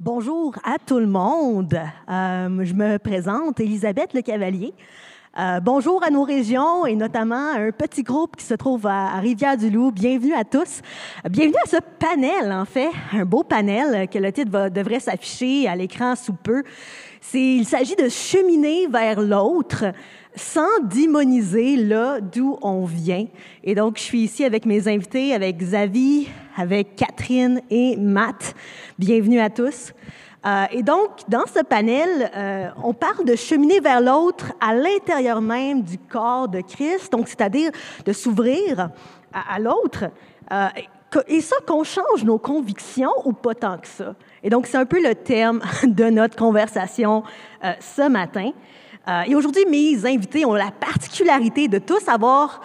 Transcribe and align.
Bonjour 0.00 0.56
à 0.64 0.78
tout 0.84 0.98
le 0.98 1.06
monde. 1.06 1.78
Euh, 2.08 2.64
je 2.64 2.74
me 2.74 2.98
présente, 2.98 3.60
Elisabeth 3.60 4.12
Le 4.12 4.22
Cavalier. 4.22 4.74
Euh, 5.36 5.58
bonjour 5.58 6.00
à 6.04 6.10
nos 6.10 6.22
régions 6.22 6.86
et 6.86 6.94
notamment 6.94 7.54
à 7.54 7.58
un 7.58 7.72
petit 7.72 8.04
groupe 8.04 8.36
qui 8.36 8.44
se 8.44 8.54
trouve 8.54 8.86
à, 8.86 9.18
Rivière-du-Loup. 9.18 9.90
Bienvenue 9.90 10.32
à 10.32 10.44
tous. 10.44 10.80
Bienvenue 11.28 11.56
à 11.64 11.68
ce 11.68 11.76
panel, 11.98 12.52
en 12.52 12.64
fait, 12.64 12.90
un 13.12 13.24
beau 13.24 13.42
panel 13.42 14.06
que 14.08 14.18
le 14.18 14.30
titre 14.30 14.68
devrait 14.68 15.00
s'afficher 15.00 15.66
à 15.66 15.74
l'écran 15.74 16.14
sous 16.14 16.34
peu. 16.34 16.62
Il 17.32 17.64
s'agit 17.64 17.96
de 17.96 18.08
cheminer 18.08 18.86
vers 18.86 19.20
l'autre 19.20 19.86
sans 20.36 20.80
démoniser 20.84 21.76
là 21.78 22.20
d'où 22.20 22.56
on 22.62 22.84
vient. 22.84 23.26
Et 23.64 23.74
donc, 23.74 23.98
je 23.98 24.02
suis 24.02 24.20
ici 24.20 24.44
avec 24.44 24.66
mes 24.66 24.86
invités, 24.86 25.34
avec 25.34 25.56
Xavier, 25.56 26.28
avec 26.56 26.94
Catherine 26.94 27.60
et 27.70 27.96
Matt. 27.96 28.54
Bienvenue 29.00 29.40
à 29.40 29.50
tous. 29.50 29.92
Euh, 30.46 30.66
et 30.72 30.82
donc, 30.82 31.10
dans 31.28 31.46
ce 31.46 31.62
panel, 31.62 32.30
euh, 32.36 32.68
on 32.82 32.92
parle 32.92 33.24
de 33.24 33.34
cheminer 33.34 33.80
vers 33.80 34.00
l'autre 34.00 34.52
à 34.60 34.74
l'intérieur 34.74 35.40
même 35.40 35.82
du 35.82 35.96
corps 35.98 36.48
de 36.48 36.60
Christ, 36.60 37.10
donc 37.12 37.28
c'est-à-dire 37.28 37.70
de 38.04 38.12
s'ouvrir 38.12 38.90
à, 39.32 39.58
l'autre. 39.58 40.04
Euh, 40.52 40.68
et 41.28 41.40
ça, 41.40 41.56
qu'on 41.66 41.84
change 41.84 42.24
nos 42.24 42.38
convictions 42.38 43.12
ou 43.24 43.32
pas 43.32 43.54
tant 43.54 43.78
que 43.78 43.86
ça. 43.86 44.14
Et 44.42 44.50
donc, 44.50 44.66
c'est 44.66 44.76
un 44.76 44.84
peu 44.84 45.02
le 45.02 45.14
thème 45.14 45.62
de 45.84 46.04
notre 46.04 46.36
conversation 46.36 47.22
ce 47.80 48.08
matin. 48.08 48.50
Et 49.26 49.34
aujourd'hui, 49.34 49.64
mes 49.70 50.06
invités 50.06 50.44
ont 50.44 50.54
la 50.54 50.70
particularité 50.70 51.68
de 51.68 51.78
tous 51.78 52.08
avoir 52.08 52.62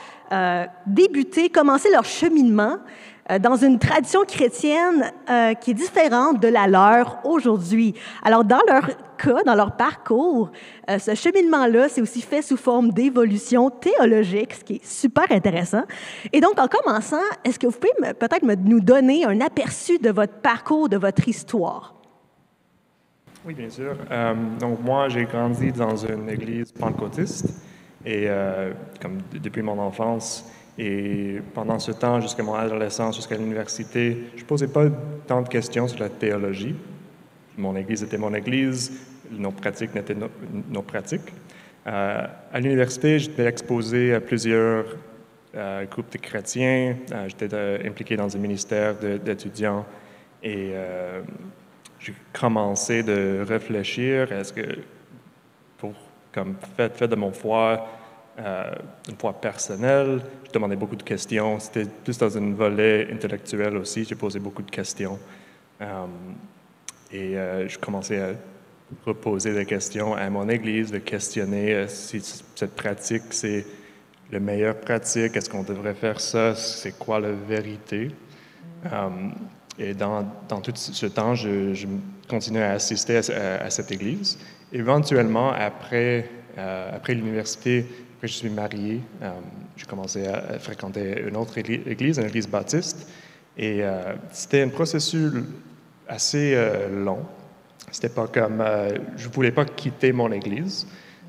débuté, 0.88 1.50
commencé 1.50 1.92
leur 1.92 2.06
cheminement 2.06 2.78
dans 3.42 3.56
une 3.56 3.78
tradition 3.78 4.22
chrétienne 4.28 5.12
qui 5.62 5.72
est 5.72 5.76
différente 5.76 6.42
de 6.42 6.48
la 6.48 6.68
leur 6.68 7.20
aujourd'hui. 7.24 7.94
Alors, 8.24 8.44
dans 8.44 8.62
leur 8.68 8.88
cas, 9.18 9.44
dans 9.46 9.56
leur 9.56 9.76
parcours, 9.76 10.52
ce 10.88 11.14
cheminement-là, 11.14 11.90
c'est 11.90 12.02
aussi 12.02 12.22
fait 12.22 12.42
sous 12.42 12.58
forme 12.58 12.92
d'évolution 12.92 13.70
théologique, 13.70 14.54
ce 14.54 14.64
qui 14.64 14.76
est 14.76 14.86
super 14.86 15.32
intéressant. 15.32 15.84
Et 16.34 16.42
donc, 16.42 16.58
en 16.58 16.68
commençant, 16.68 17.18
est-ce 17.44 17.60
que 17.60 17.68
vous 17.68 17.78
pouvez 17.78 18.14
peut-être 18.14 18.44
nous 18.44 18.80
donner 18.80 19.26
un 19.26 19.42
aperçu 19.42 20.00
de 20.00 20.10
votre 20.10 20.34
parcours, 20.34 20.90
de 20.90 20.98
votre 20.98 21.28
histoire? 21.28 22.00
Oui, 23.46 23.54
bien 23.54 23.70
sûr. 23.70 23.96
Euh, 24.12 24.34
donc 24.60 24.84
moi, 24.84 25.08
j'ai 25.08 25.24
grandi 25.24 25.72
dans 25.72 25.96
une 25.96 26.30
église 26.30 26.72
pentecôtiste 26.74 27.48
et 28.06 28.26
euh, 28.28 28.74
comme 29.02 29.20
depuis 29.32 29.62
mon 29.62 29.80
enfance. 29.80 30.46
Et 30.82 31.42
pendant 31.54 31.78
ce 31.78 31.92
temps, 31.92 32.22
jusqu'à 32.22 32.42
mon 32.42 32.56
adolescence, 32.56 33.18
jusqu'à 33.18 33.36
l'université, 33.36 34.18
je 34.38 34.46
posais 34.46 34.70
pas 34.70 34.86
tant 35.28 35.42
de 35.42 35.50
questions 35.50 35.90
sur 35.90 36.00
la 36.00 36.08
théologie. 36.08 36.74
Mon 37.58 37.76
église 37.76 38.02
était 38.02 38.18
mon 38.18 38.34
église, 38.34 39.06
nos 39.30 39.52
pratiques 39.52 39.94
n'étaient 39.94 40.16
nos, 40.16 40.82
pratiques. 40.82 41.34
Euh, 41.86 42.26
à 42.54 42.60
l'université, 42.62 43.20
j'étais 43.20 43.46
exposé 43.46 44.14
à 44.14 44.22
plusieurs 44.22 44.86
groupes 45.92 46.14
de 46.14 46.18
chrétiens. 46.20 46.96
j'étais 47.28 47.54
impliqué 47.86 48.16
dans 48.16 48.34
un 48.34 48.40
ministère 48.40 48.96
d'étudiants 48.96 49.86
et 50.44 50.74
j'ai 52.00 52.14
commencé 52.40 53.04
de 53.04 53.44
réfléchir, 53.46 54.32
est-ce 54.32 54.54
que 54.54 54.80
pour 55.78 55.94
comme 56.32 56.56
fait 56.78 57.08
de 57.08 57.16
mon 57.16 57.32
foi 57.32 57.88
euh, 58.40 58.72
une 59.08 59.18
foi 59.18 59.34
personnelle, 59.34 60.22
je 60.46 60.52
demandais 60.52 60.76
beaucoup 60.76 60.96
de 60.96 61.04
questions. 61.04 61.60
C'était 61.60 61.86
plus 61.86 62.18
dans 62.18 62.38
un 62.38 62.54
volet 62.54 63.12
intellectuel 63.12 63.78
aussi, 63.78 64.06
j'ai 64.06 64.16
posé 64.16 64.40
beaucoup 64.40 64.62
de 64.62 64.72
questions. 64.72 65.20
Euh, 65.82 66.06
et 67.12 67.38
euh, 67.38 67.68
je 67.68 67.78
commençais 67.78 68.22
à 68.22 68.30
reposer 69.06 69.54
des 69.54 69.66
questions 69.66 70.16
à 70.16 70.30
mon 70.30 70.48
Église, 70.50 70.92
de 70.92 71.00
questionner 71.00 71.86
si 71.88 72.22
cette 72.22 72.76
pratique, 72.76 73.24
c'est 73.32 73.66
la 74.32 74.40
meilleure 74.40 74.76
pratique, 74.80 75.36
est-ce 75.36 75.50
qu'on 75.50 75.64
devrait 75.64 75.94
faire 75.94 76.20
ça, 76.20 76.56
c'est 76.56 76.98
quoi 76.98 77.20
la 77.20 77.32
vérité? 77.32 78.10
Et 79.80 79.94
dans, 79.94 80.26
tout 80.62 80.74
ce 80.76 81.06
temps, 81.06 81.36
je, 81.36 81.88
continuais 82.28 82.64
à 82.64 82.74
assister 82.74 83.18
à, 83.18 83.70
cette 83.70 83.92
église. 83.92 84.38
Éventuellement, 84.74 85.52
après, 85.52 86.30
euh, 86.58 86.96
après 86.96 87.16
l'université, 87.16 87.86
après 88.20 88.28
je 88.28 88.34
suis 88.34 88.50
marié, 88.50 89.00
euh, 89.22 89.32
j'ai 89.78 89.86
commencé 89.86 90.28
à 90.28 90.60
fréquenter 90.60 91.24
une 91.26 91.38
autre 91.38 91.58
église, 91.58 92.18
une 92.18 92.26
église 92.26 92.50
baptiste. 92.50 93.08
Et 93.58 93.82
euh, 93.82 94.14
c'était 94.30 94.62
un 94.62 94.68
processus 94.68 95.32
assez 96.06 96.58
long. 96.92 97.20
C'était 97.90 98.10
pas 98.10 98.28
comme. 98.28 98.62
je 99.16 99.28
ne 99.28 99.34
voulais 99.34 99.54
pas 99.54 99.64
quitter 99.64 100.12
mon 100.12 100.32
église. 100.34 100.86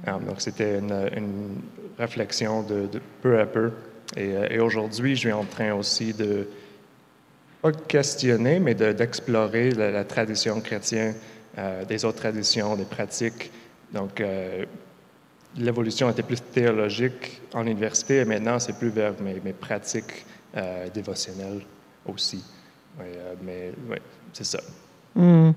donc, 0.06 0.40
c'était 0.40 0.80
une, 0.80 1.60
réflexion 1.96 2.62
de, 2.62 2.88
peu 3.22 3.38
à 3.38 3.46
peu. 3.46 3.70
Et, 4.16 4.58
aujourd'hui, 4.58 5.14
je 5.14 5.20
suis 5.20 5.32
en 5.32 5.44
train 5.44 5.72
aussi 5.74 6.12
de 6.12 6.48
pas 7.62 7.70
questionner, 7.72 8.58
mais 8.58 8.74
d'explorer 8.74 9.70
la, 9.70 10.04
tradition 10.04 10.60
chrétienne, 10.60 11.14
euh, 11.58 11.84
des 11.84 12.04
autres 12.04 12.18
traditions, 12.18 12.76
des 12.76 12.84
pratiques. 12.84 13.50
Donc, 13.92 14.20
euh, 14.20 14.64
l'évolution 15.56 16.11
était 16.11 16.22
plus 16.22 16.41
théologique 16.41 17.41
en 17.55 17.66
université, 17.66 18.19
et 18.19 18.25
maintenant, 18.25 18.59
c'est 18.59 18.78
plus 18.78 18.88
vers 18.88 19.12
mes, 19.21 19.41
mes 19.44 19.53
pratiques 19.53 20.25
euh, 20.56 20.88
dévotionnelles 20.93 21.62
aussi. 22.06 22.44
mais 23.43 23.72
oui, 23.88 23.97
c'est 24.33 24.44
ça. 24.44 24.61
Hmm. 25.15 25.53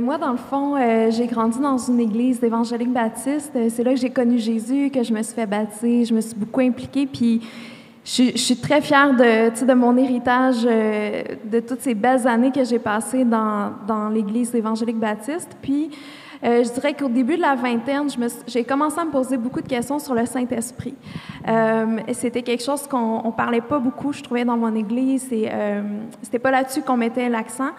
moi, 0.00 0.18
dans 0.18 0.32
le 0.32 0.38
fond, 0.38 0.76
j'ai 1.10 1.26
grandi 1.26 1.58
dans 1.58 1.78
une 1.78 2.00
église 2.00 2.42
évangélique 2.42 2.92
baptiste. 2.92 3.52
C'est 3.70 3.82
là 3.82 3.92
que 3.92 4.00
j'ai 4.00 4.10
connu 4.10 4.38
Jésus, 4.38 4.90
que 4.90 5.02
je 5.02 5.12
me 5.12 5.22
suis 5.22 5.34
fait 5.34 5.46
baptiser. 5.46 6.04
Je 6.04 6.14
me 6.14 6.20
suis 6.20 6.34
beaucoup 6.34 6.60
impliquée. 6.60 7.06
Puis 7.06 7.40
je, 8.04 8.36
suis 8.36 8.56
très 8.56 8.80
fière 8.80 9.14
de, 9.14 9.64
de 9.64 9.74
mon 9.74 9.96
héritage, 9.96 10.66
euh, 10.66 11.22
de 11.44 11.60
toutes 11.60 11.82
ces 11.82 11.94
belles 11.94 12.26
années 12.26 12.50
que 12.50 12.64
j'ai 12.64 12.80
passées 12.80 13.24
dans, 13.24 13.72
dans 13.86 14.08
l'Église 14.08 14.54
évangélique 14.54 14.98
baptiste. 14.98 15.56
Puis, 15.62 15.90
euh, 16.44 16.64
je 16.64 16.72
dirais 16.72 16.94
qu'au 16.94 17.08
début 17.08 17.36
de 17.36 17.40
la 17.40 17.54
vingtaine, 17.54 18.08
j'ai 18.46 18.64
commencé 18.64 18.98
à 18.98 19.04
me 19.04 19.10
poser 19.10 19.36
beaucoup 19.36 19.60
de 19.60 19.68
questions 19.68 19.98
sur 19.98 20.14
le 20.14 20.26
Saint-Esprit. 20.26 20.94
Euh, 21.48 21.98
C'était 22.12 22.42
quelque 22.42 22.64
chose 22.64 22.86
qu'on 22.88 23.22
ne 23.24 23.30
parlait 23.30 23.60
pas 23.60 23.78
beaucoup, 23.78 24.12
je 24.12 24.22
trouvais, 24.22 24.44
dans 24.44 24.56
mon 24.56 24.74
Église. 24.74 25.32
et 25.32 25.48
euh, 25.52 25.82
C'était 26.22 26.40
pas 26.40 26.50
là-dessus 26.50 26.82
qu'on 26.82 26.96
mettait 26.96 27.28
l'accent. 27.28 27.70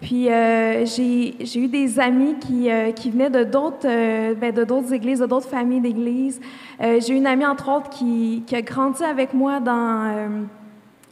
Puis 0.00 0.28
euh, 0.28 0.84
j'ai 0.84 1.58
eu 1.58 1.68
des 1.68 2.00
amis 2.00 2.34
qui, 2.40 2.68
venaient 3.10 3.30
de 3.30 3.44
d'autres 3.44 3.86
ben, 4.34 4.52
de 4.52 4.64
d'autres 4.64 4.92
églises, 4.92 5.20
de 5.20 5.26
d'autres 5.26 5.48
familles 5.48 5.80
d'églises. 5.80 6.40
j'ai 6.80 7.14
une 7.14 7.26
amie, 7.26 7.46
entre 7.46 7.70
autres, 7.70 7.88
qui, 7.88 8.44
a 8.52 8.62
grandi 8.62 9.04
avec 9.04 9.32
moi 9.32 9.60
dans 9.60 10.44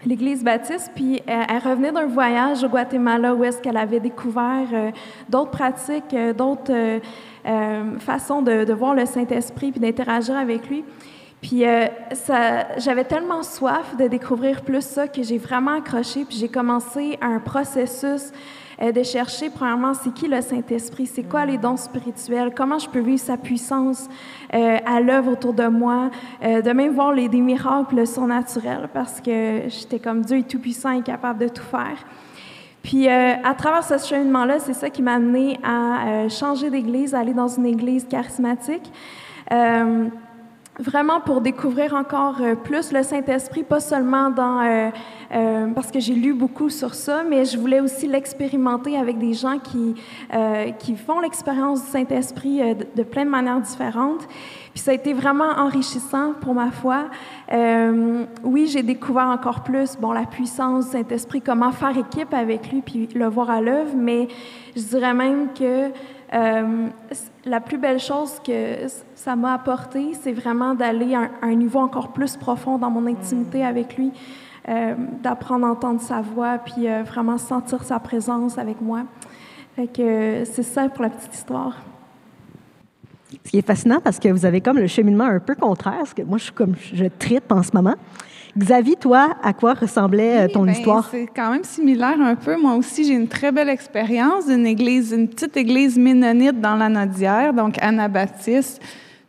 l'église 0.04 0.42
baptiste, 0.42 0.92
puis 0.94 1.22
elle, 1.26 1.58
revenait 1.58 1.92
d'un 1.92 2.06
voyage 2.06 2.64
au 2.64 2.68
Guatemala 2.68 3.34
où 3.34 3.44
est-ce 3.44 3.60
qu'elle 3.60 3.76
avait 3.76 4.00
découvert 4.00 4.66
d'autres 5.28 5.50
pratiques, 5.50 6.16
d'autres 6.36 7.00
façons 7.98 8.42
de, 8.42 8.64
de, 8.64 8.72
voir 8.72 8.94
le 8.94 9.04
Saint-Esprit, 9.04 9.72
puis 9.72 9.80
d'interagir 9.80 10.36
avec 10.36 10.68
lui. 10.68 10.84
Puis 11.40 11.64
j'avais 12.78 13.04
tellement 13.04 13.42
soif 13.42 13.96
de 13.98 14.06
découvrir 14.08 14.62
plus 14.62 14.84
ça 14.84 15.08
que 15.08 15.22
j'ai 15.22 15.38
vraiment 15.38 15.78
accroché, 15.78 16.24
puis 16.24 16.36
j'ai 16.36 16.48
commencé 16.48 17.18
un 17.20 17.38
processus 17.38 18.32
euh, 18.82 18.92
de 18.92 19.02
chercher, 19.02 19.50
premièrement, 19.50 19.92
c'est 19.94 20.12
qui 20.12 20.26
le 20.26 20.40
Saint-Esprit, 20.40 21.06
c'est 21.06 21.22
quoi 21.22 21.44
les 21.44 21.58
dons 21.58 21.76
spirituels, 21.76 22.52
comment 22.54 22.78
je 22.78 22.88
peux 22.88 23.00
vivre 23.00 23.20
sa 23.20 23.36
puissance 23.36 24.08
euh, 24.54 24.78
à 24.86 25.00
l'œuvre 25.00 25.32
autour 25.32 25.52
de 25.52 25.66
moi, 25.66 26.10
euh, 26.42 26.62
de 26.62 26.70
même 26.70 26.94
voir 26.94 27.12
les, 27.12 27.28
des 27.28 27.40
miracles 27.40 28.06
surnaturels, 28.06 28.88
parce 28.92 29.20
que 29.20 29.62
j'étais 29.68 29.98
comme 29.98 30.22
Dieu 30.22 30.38
est 30.38 30.48
tout-puissant 30.48 30.92
et 30.92 31.02
capable 31.02 31.40
de 31.40 31.48
tout 31.48 31.62
faire. 31.62 32.04
Puis, 32.82 33.08
à 33.08 33.54
travers 33.58 33.84
ce 33.84 33.98
cheminement-là, 33.98 34.58
c'est 34.58 34.72
ça 34.72 34.88
qui 34.88 35.02
m'a 35.02 35.16
amené 35.16 35.60
à 35.62 36.30
changer 36.30 36.70
d'église, 36.70 37.14
aller 37.14 37.34
dans 37.34 37.48
une 37.48 37.66
église 37.66 38.08
charismatique 38.08 38.90
vraiment 40.80 41.20
pour 41.20 41.40
découvrir 41.40 41.94
encore 41.94 42.36
euh, 42.40 42.54
plus 42.54 42.92
le 42.92 43.02
Saint-Esprit, 43.02 43.62
pas 43.62 43.80
seulement 43.80 44.30
dans 44.30 44.60
euh, 44.60 44.90
euh, 45.32 45.66
parce 45.74 45.90
que 45.90 46.00
j'ai 46.00 46.14
lu 46.14 46.32
beaucoup 46.32 46.70
sur 46.70 46.94
ça, 46.94 47.22
mais 47.22 47.44
je 47.44 47.58
voulais 47.58 47.80
aussi 47.80 48.08
l'expérimenter 48.08 48.96
avec 48.96 49.18
des 49.18 49.34
gens 49.34 49.58
qui 49.58 49.94
qui 50.78 50.96
font 50.96 51.20
l'expérience 51.20 51.84
du 51.84 51.90
Saint-Esprit 51.90 52.60
de, 52.96 53.02
plein 53.02 53.24
de 53.24 53.30
manières 53.30 53.60
différentes. 53.60 54.26
Puis 54.72 54.80
ça 54.80 54.90
a 54.92 54.94
été 54.94 55.12
vraiment 55.12 55.50
enrichissant 55.58 56.32
pour 56.40 56.54
ma 56.54 56.70
foi. 56.70 57.04
oui, 58.44 58.66
j'ai 58.66 58.82
découvert 58.82 59.28
encore 59.28 59.62
plus 59.62 59.96
bon 60.00 60.12
la 60.12 60.24
puissance 60.24 60.86
du 60.86 60.92
Saint-Esprit, 60.92 61.40
comment 61.40 61.72
faire 61.72 61.96
équipe 61.96 62.32
avec 62.32 62.70
lui, 62.72 62.80
puis 62.80 63.08
le 63.14 63.26
voir 63.26 63.50
à 63.50 63.60
l'œuvre. 63.60 63.92
Mais 63.96 64.28
je 64.76 64.82
dirais 64.82 65.14
même 65.14 65.48
que 65.52 65.90
euh, 66.32 66.88
la 67.44 67.60
plus 67.60 67.78
belle 67.78 67.98
chose 67.98 68.40
que 68.44 68.86
ça 69.14 69.36
m'a 69.36 69.54
apporté, 69.54 70.12
c'est 70.20 70.32
vraiment 70.32 70.74
d'aller 70.74 71.14
à 71.14 71.30
un, 71.42 71.54
niveau 71.54 71.80
encore 71.80 72.12
plus 72.12 72.36
profond 72.36 72.78
dans 72.78 72.90
mon 72.90 73.06
intimité 73.06 73.64
avec 73.64 73.96
lui. 73.96 74.12
d'apprendre 75.22 75.66
à 75.66 75.70
entendre 75.70 76.00
sa 76.00 76.20
voix, 76.20 76.58
puis 76.58 76.86
vraiment 77.04 77.38
sentir 77.38 77.82
sa 77.82 77.98
présence 77.98 78.58
avec 78.58 78.80
moi. 78.80 79.02
Fait 79.74 79.88
que 79.88 80.44
c'est 80.44 80.62
ça 80.62 80.88
pour 80.88 81.02
la 81.02 81.10
petite 81.10 81.34
histoire. 81.34 81.82
Ce 83.44 83.50
qui 83.50 83.58
est 83.58 83.66
fascinant 83.66 84.00
parce 84.02 84.18
que 84.18 84.28
vous 84.28 84.44
avez 84.44 84.60
comme 84.60 84.78
le 84.78 84.86
cheminement 84.86 85.24
un 85.24 85.40
peu 85.40 85.54
contraire, 85.54 85.98
parce 85.98 86.14
que 86.14 86.22
moi, 86.22 86.38
je 86.38 86.44
suis 86.44 86.52
comme, 86.52 86.74
je 86.76 87.06
tripe 87.06 87.50
en 87.50 87.62
ce 87.62 87.70
moment. 87.74 87.94
Xavier, 88.58 88.96
toi, 88.96 89.36
à 89.42 89.52
quoi 89.52 89.74
ressemblait 89.74 90.40
euh, 90.40 90.48
ton 90.48 90.64
ben, 90.64 90.72
histoire? 90.72 91.08
C'est 91.10 91.28
quand 91.34 91.52
même 91.52 91.64
similaire 91.64 92.20
un 92.20 92.34
peu. 92.34 92.60
Moi 92.60 92.74
aussi, 92.74 93.04
j'ai 93.04 93.14
une 93.14 93.28
très 93.28 93.52
belle 93.52 93.68
expérience 93.68 94.46
d'une 94.46 94.66
église, 94.66 95.12
une 95.12 95.28
petite 95.28 95.56
église 95.56 95.96
ménonite 95.96 96.60
dans 96.60 96.76
la 96.76 96.88
Nodière, 96.88 97.54
donc 97.54 97.76
Anabaptiste. 97.80 98.82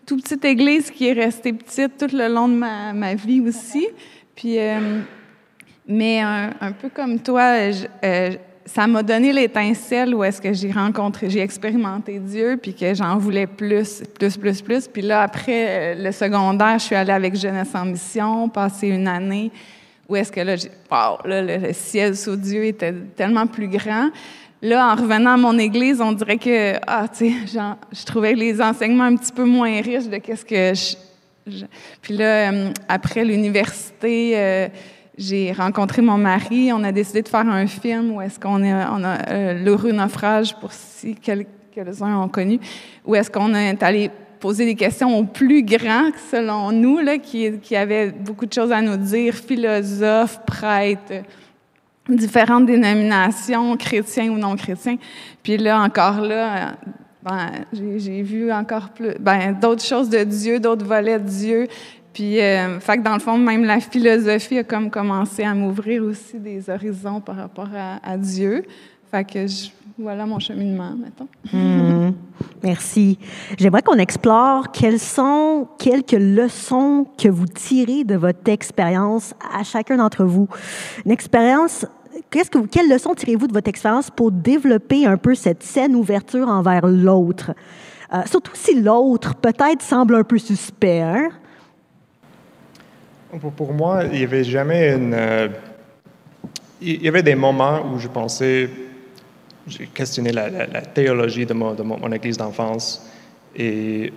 Toute 0.05 0.23
petite 0.23 0.43
église 0.45 0.89
qui 0.89 1.07
est 1.07 1.13
restée 1.13 1.53
petite 1.53 1.97
tout 1.97 2.15
le 2.15 2.27
long 2.27 2.47
de 2.47 2.55
ma, 2.55 2.93
ma 2.93 3.13
vie 3.13 3.41
aussi. 3.41 3.87
Puis, 4.35 4.57
euh, 4.57 4.99
mais 5.87 6.21
un, 6.21 6.71
peu 6.71 6.89
comme 6.89 7.19
toi, 7.19 7.71
je, 7.71 7.85
euh, 8.03 8.31
ça 8.73 8.87
m'a 8.87 9.03
donné 9.03 9.33
l'étincelle 9.33 10.15
où 10.15 10.23
est-ce 10.23 10.41
que 10.41 10.53
j'ai 10.53 10.71
rencontré, 10.71 11.29
j'ai 11.29 11.41
expérimenté 11.41 12.19
Dieu, 12.19 12.57
puis 12.61 12.73
que 12.73 12.93
j'en 12.93 13.17
voulais 13.17 13.45
plus, 13.45 14.01
plus, 14.17 14.37
plus, 14.37 14.61
plus. 14.61 14.87
Puis 14.87 15.01
là, 15.01 15.23
après 15.23 15.65
euh, 15.67 16.03
le 16.05 16.11
secondaire, 16.13 16.79
je 16.79 16.85
suis 16.85 16.95
allée 16.95 17.11
avec 17.11 17.35
Jeunesse 17.35 17.75
en 17.75 17.83
mission, 17.83 18.47
passer 18.47 18.87
une 18.87 19.09
année 19.09 19.51
où 20.07 20.15
est-ce 20.15 20.31
que 20.31 20.39
là, 20.39 20.55
wow, 20.89 21.27
là 21.27 21.41
le, 21.41 21.73
ciel 21.73 22.15
sous 22.15 22.37
Dieu 22.37 22.65
était 22.65 22.93
tellement 23.15 23.45
plus 23.45 23.67
grand. 23.67 24.09
Là, 24.61 24.93
en 24.93 24.95
revenant 24.95 25.33
à 25.33 25.37
mon 25.37 25.57
église, 25.57 25.99
on 25.99 26.13
dirait 26.13 26.37
que, 26.37 26.75
ah, 26.87 27.07
tu 27.09 27.29
sais, 27.29 27.75
je 27.91 28.05
trouvais 28.05 28.35
les 28.35 28.61
enseignements 28.61 29.05
un 29.05 29.17
petit 29.17 29.33
peu 29.33 29.43
moins 29.43 29.81
riches 29.81 30.07
de 30.07 30.17
qu'est-ce 30.17 30.45
que 30.45 30.73
je, 31.49 31.65
Puis 32.01 32.15
là, 32.15 32.51
euh, 32.51 32.71
après 32.87 33.25
l'université, 33.25 34.33
euh, 34.35 34.67
j'ai 35.17 35.51
rencontré 35.51 36.01
mon 36.01 36.17
mari, 36.17 36.71
on 36.73 36.83
a 36.83 36.91
décidé 36.91 37.21
de 37.21 37.27
faire 37.27 37.47
un 37.47 37.67
film 37.67 38.11
où 38.11 38.21
est-ce 38.21 38.39
qu'on 38.39 38.63
a 38.63 39.29
euh, 39.29 39.63
l'heureux 39.63 39.91
naufrage 39.91 40.55
pour 40.59 40.71
si 40.71 41.15
quelques-uns 41.15 42.17
ont 42.17 42.29
connu, 42.29 42.59
où 43.05 43.15
est-ce 43.15 43.29
qu'on 43.29 43.53
est 43.53 43.81
allé 43.83 44.09
poser 44.39 44.65
des 44.65 44.75
questions 44.75 45.17
aux 45.17 45.23
plus 45.23 45.63
grands, 45.63 46.09
selon 46.31 46.71
nous, 46.71 46.97
là, 46.99 47.19
qui, 47.19 47.59
qui 47.59 47.75
avaient 47.75 48.11
beaucoup 48.11 48.45
de 48.45 48.53
choses 48.53 48.71
à 48.71 48.81
nous 48.81 48.97
dire, 48.97 49.35
philosophes, 49.35 50.39
prêtres, 50.47 51.23
différentes 52.09 52.65
dénominations, 52.65 53.77
chrétiens 53.77 54.29
ou 54.31 54.37
non 54.37 54.55
chrétiens. 54.55 54.97
Puis 55.43 55.57
là, 55.57 55.79
encore 55.79 56.21
là, 56.21 56.73
ben, 57.21 57.51
j'ai 57.71 58.23
vu 58.23 58.51
encore 58.51 58.89
plus, 58.89 59.13
ben, 59.19 59.57
d'autres 59.59 59.83
choses 59.83 60.09
de 60.09 60.23
Dieu, 60.23 60.59
d'autres 60.59 60.85
volets 60.85 61.19
de 61.19 61.29
Dieu. 61.29 61.67
Puis, 62.13 62.41
euh, 62.41 62.79
fait 62.79 62.97
que 62.97 63.03
dans 63.03 63.13
le 63.13 63.19
fond, 63.19 63.37
même 63.37 63.63
la 63.63 63.79
philosophie 63.79 64.57
a 64.57 64.63
comme 64.63 64.89
commencé 64.89 65.43
à 65.43 65.53
m'ouvrir 65.53 66.03
aussi 66.03 66.39
des 66.39 66.69
horizons 66.69 67.21
par 67.21 67.37
rapport 67.37 67.69
à, 67.73 68.17
Dieu. 68.17 68.63
Fait 69.09 69.23
que 69.23 69.45
voilà 69.97 70.25
mon 70.25 70.39
cheminement, 70.39 70.93
mettons. 70.97 71.27
Hmm. 71.53 72.13
merci. 72.63 73.17
J'aimerais 73.57 73.81
qu'on 73.81 73.97
explore 73.97 74.71
quelles 74.71 74.99
sont 74.99 75.67
quelques 75.77 76.11
leçons 76.11 77.05
que 77.17 77.29
vous 77.29 77.45
tirez 77.45 78.03
de 78.03 78.15
votre 78.15 78.49
expérience 78.49 79.33
à 79.53 79.63
chacun 79.63 79.97
d'entre 79.97 80.25
vous. 80.25 80.47
Une 81.05 81.11
expérience 81.11 81.85
Qu'est-ce 82.29 82.49
tirez-vous 83.13 83.47
de 83.47 83.53
votre 83.53 83.67
expérience 83.67 84.09
pour 84.09 84.31
développer 84.31 85.05
un 85.05 85.17
peu 85.17 85.35
cette 85.35 85.63
saine 85.63 85.95
ouverture 85.95 86.47
envers 86.47 86.87
l'autre? 86.87 87.51
Euh, 88.13 88.21
surtout 88.25 88.51
si 88.53 88.79
l'autre 88.81 89.35
peut-être 89.35 89.81
semble 89.81 90.15
un 90.15 90.23
peu 90.23 90.37
suspect. 90.37 91.01
Hein? 91.01 91.29
Pour, 93.39 93.73
moi, 93.73 94.03
il 94.11 94.19
n'y 94.19 94.23
avait 94.23 94.43
jamais 94.43 94.93
une. 94.93 95.13
Euh, 95.13 95.47
il 96.81 97.01
y 97.01 97.07
avait 97.07 97.23
des 97.23 97.35
moments 97.35 97.81
où 97.91 97.97
je 97.97 98.07
pensais. 98.07 98.69
J'ai 99.67 99.87
questionné 99.87 100.31
la, 100.31 100.81
théologie 100.81 101.45
de, 101.45 101.53
mon, 101.53 101.73
de 101.73 101.83
mon, 101.83 102.11
église 102.11 102.35
d'enfance. 102.35 103.07
Et, 103.55 104.11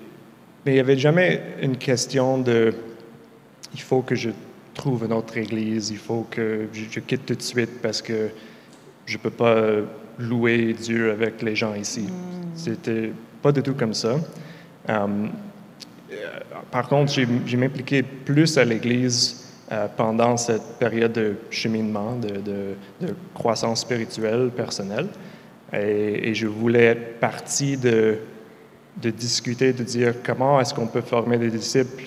mais 0.65 0.73
il 0.73 0.75
n'y 0.75 0.81
avait 0.81 0.97
jamais 0.97 1.43
une 1.63 1.77
question 1.77 2.39
de. 2.39 2.75
Il 3.73 3.81
faut 3.81 4.03
que 4.03 4.15
je 4.15 4.31
trouve 4.73 5.05
une 5.05 5.13
autre 5.13 5.37
église, 5.37 5.91
il 5.91 5.99
faut 5.99 6.27
que 6.29 6.67
je, 6.73 7.01
quitte 7.01 7.27
tout 7.27 7.35
de 7.35 7.43
suite 7.43 7.81
parce 7.81 8.03
que 8.03 8.31
je 9.07 9.17
ne 9.17 9.23
peux 9.23 9.31
pas 9.31 9.57
louer 10.19 10.73
Dieu 10.73 11.13
avec 11.13 11.41
les 11.43 11.55
gens 11.55 11.75
ici. 11.75 12.03
Mm. 12.03 12.57
C'était 12.57 13.13
pas 13.43 13.53
du 13.53 13.63
tout 13.63 13.75
comme 13.75 13.95
ça. 13.95 14.17
Euh, 14.89 15.07
par 16.71 16.89
contre, 16.89 17.13
j'ai 17.13 17.57
m'impliqué 17.57 18.03
plus 18.03 18.59
à 18.59 18.65
l'Église 18.65 19.45
euh, 19.73 19.87
pendant 19.97 20.37
cette 20.37 20.79
période 20.79 21.13
de 21.13 21.37
cheminement, 21.51 22.17
de, 22.17 22.75
croissance 23.33 23.81
spirituelle 23.81 24.51
personnelle. 24.55 25.09
Et, 25.73 26.35
je 26.35 26.47
voulais 26.47 26.85
être 26.85 27.19
partie 27.19 27.77
de, 27.77 28.19
discuter, 28.97 29.73
de 29.73 29.83
dire 29.83 30.15
comment 30.23 30.61
est-ce 30.61 30.75
qu'on 30.75 30.87
peut 30.87 31.01
former 31.01 31.39
des 31.39 31.51
disciples, 31.51 32.05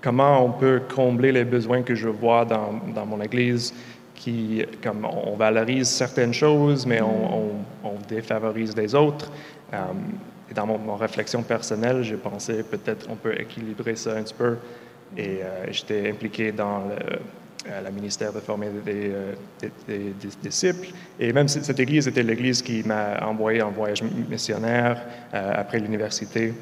comment 0.00 0.44
on 0.44 0.52
peut 0.52 0.82
combler 0.94 1.32
les 1.32 1.44
besoins 1.44 1.82
que 1.82 1.94
je 1.94 2.08
vois 2.08 2.44
dans, 2.44 3.06
mon 3.06 3.20
Église, 3.20 3.74
qui, 4.14 4.64
comme 4.82 5.04
on 5.04 5.34
valorise 5.36 5.88
certaines 5.88 6.34
choses, 6.34 6.86
mais 6.86 7.00
on, 7.02 7.64
défavorise 8.08 8.76
les 8.76 8.94
autres. 8.94 9.32
Euh, 9.74 9.78
dans 10.56 10.66
mon, 10.66 10.96
réflexion 10.96 11.42
personnelle, 11.42 12.02
j'ai 12.02 12.16
pensé 12.16 12.62
peut-être 12.62 13.06
on 13.10 13.14
peut 13.14 13.38
équilibrer 13.38 13.94
ça 13.94 14.16
un 14.16 14.22
petit 14.22 14.34
peu. 14.34 14.56
Et 15.16 15.40
euh, 15.42 15.66
j'étais 15.70 16.10
impliqué 16.10 16.50
dans 16.50 16.80
le, 16.80 17.18
euh, 17.70 17.90
ministère 17.92 18.32
de 18.32 18.40
former 18.40 18.68
euh, 18.88 19.34
des, 19.86 20.14
disciples. 20.42 20.88
Et 21.20 21.32
même 21.32 21.46
cette 21.46 21.78
église 21.78 22.08
était 22.08 22.22
l'église 22.22 22.62
qui 22.62 22.82
m'a 22.84 23.24
envoyé 23.26 23.62
en 23.62 23.70
voyage 23.70 24.02
missionnaire 24.02 25.02
après 25.32 25.78
l'université. 25.78 26.54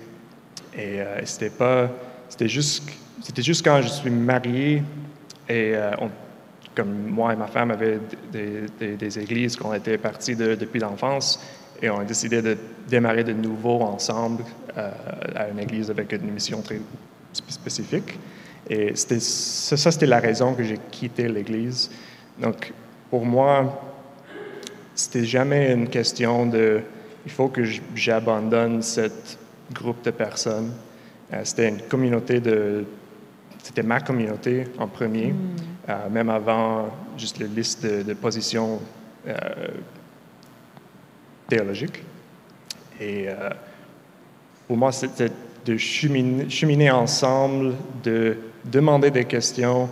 Et 0.76 0.99
c'était 1.25 1.50
pas, 1.50 1.88
c'était 2.29 2.49
juste, 2.49 2.91
c'était 3.23 3.43
juste 3.43 3.64
quand 3.64 3.81
je 3.81 3.88
suis 3.88 4.11
marié 4.11 4.82
et 5.49 5.75
comme 6.75 7.08
moi 7.08 7.32
et 7.32 7.37
ma 7.37 7.46
femme 7.46 7.70
avaient 7.70 8.00
des, 8.32 9.19
églises 9.19 9.55
qu'on 9.56 9.73
était 9.73 9.99
partis 9.99 10.35
depuis 10.35 10.81
l'enfance, 10.81 11.38
et 11.82 11.90
on 11.90 12.00
a 12.00 12.04
décidé 12.04 12.40
de 12.42 12.56
démarrer 12.88 13.24
de 13.24 13.32
nouveau 13.32 13.80
ensemble 13.82 14.44
euh, 14.76 14.90
à 15.34 15.48
une 15.48 15.58
église 15.58 15.90
avec 15.90 16.12
une 16.12 16.30
mission 16.30 16.60
très 16.62 16.80
spécifique. 17.32 18.18
Et 18.68 18.94
ça, 18.94 19.76
c'était 19.76 20.06
la 20.06 20.20
raison 20.20 20.54
que 20.54 20.62
j'ai 20.62 20.78
quitté 20.90 21.28
l'église. 21.28 21.90
Donc, 22.40 22.72
pour 23.10 23.26
moi, 23.26 23.82
c'était 24.94 25.24
jamais 25.24 25.72
une 25.72 25.88
question 25.88 26.46
de 26.46 26.81
il 27.26 27.32
faut 27.32 27.48
que 27.48 27.62
j'abandonne 27.94 28.82
ce 28.82 29.10
groupe 29.72 30.02
de 30.04 30.10
personnes. 30.10 30.72
Euh, 31.32 31.40
c'était 31.44 31.69
une 31.69 31.82
communauté 31.82 32.40
de. 32.40 32.84
C'était 33.62 33.82
ma 33.82 34.00
communauté 34.00 34.64
en 34.78 34.86
premier, 34.86 35.32
mm. 35.32 35.36
euh, 35.88 36.10
même 36.10 36.28
avant 36.28 36.88
juste 37.16 37.38
la 37.38 37.46
liste 37.46 37.84
de, 37.84 38.02
de 38.02 38.14
positions 38.14 38.81
théologique. 41.48 42.03
Et 43.01 43.27
euh, 43.29 43.51
pour 44.67 44.77
moi, 44.77 44.93
c'était 44.93 45.31
de 45.65 45.77
cheminer, 45.77 46.91
ensemble, 46.91 47.74
de 48.03 48.36
demander 48.65 49.10
des 49.10 49.24
questions. 49.24 49.89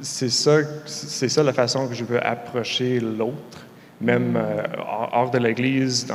C'est 0.00 0.30
ça, 0.30 0.58
c'est 0.86 1.28
ça 1.28 1.42
la 1.42 1.52
façon 1.52 1.88
que 1.88 1.94
je 1.94 2.04
veux 2.04 2.24
approcher 2.24 3.00
l'autre, 3.00 3.66
même 4.00 4.36
euh, 4.36 4.62
hors 5.12 5.30
de 5.30 5.38
l'Église, 5.38 6.06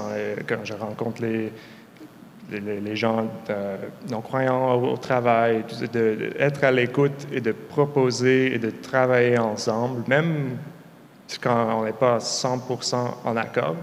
quand 0.48 0.64
je 0.64 0.74
rencontre 0.74 1.22
les, 1.22 1.52
gens 2.96 3.28
euh, 3.50 3.78
non-croyants 4.10 4.82
au, 4.82 4.98
travail, 4.98 5.64
d'être 5.92 6.64
à 6.64 6.72
l'écoute 6.72 7.28
et 7.32 7.42
de 7.42 7.52
proposer 7.52 8.54
et 8.56 8.60
de 8.60 8.70
travailler 8.70 9.38
ensemble, 9.38 10.04
même 10.08 10.58
quand 11.42 11.80
on 11.80 11.86
n'est 11.86 11.94
pas 11.94 12.20
100% 12.20 12.96
en 13.26 13.38
accord. 13.38 13.76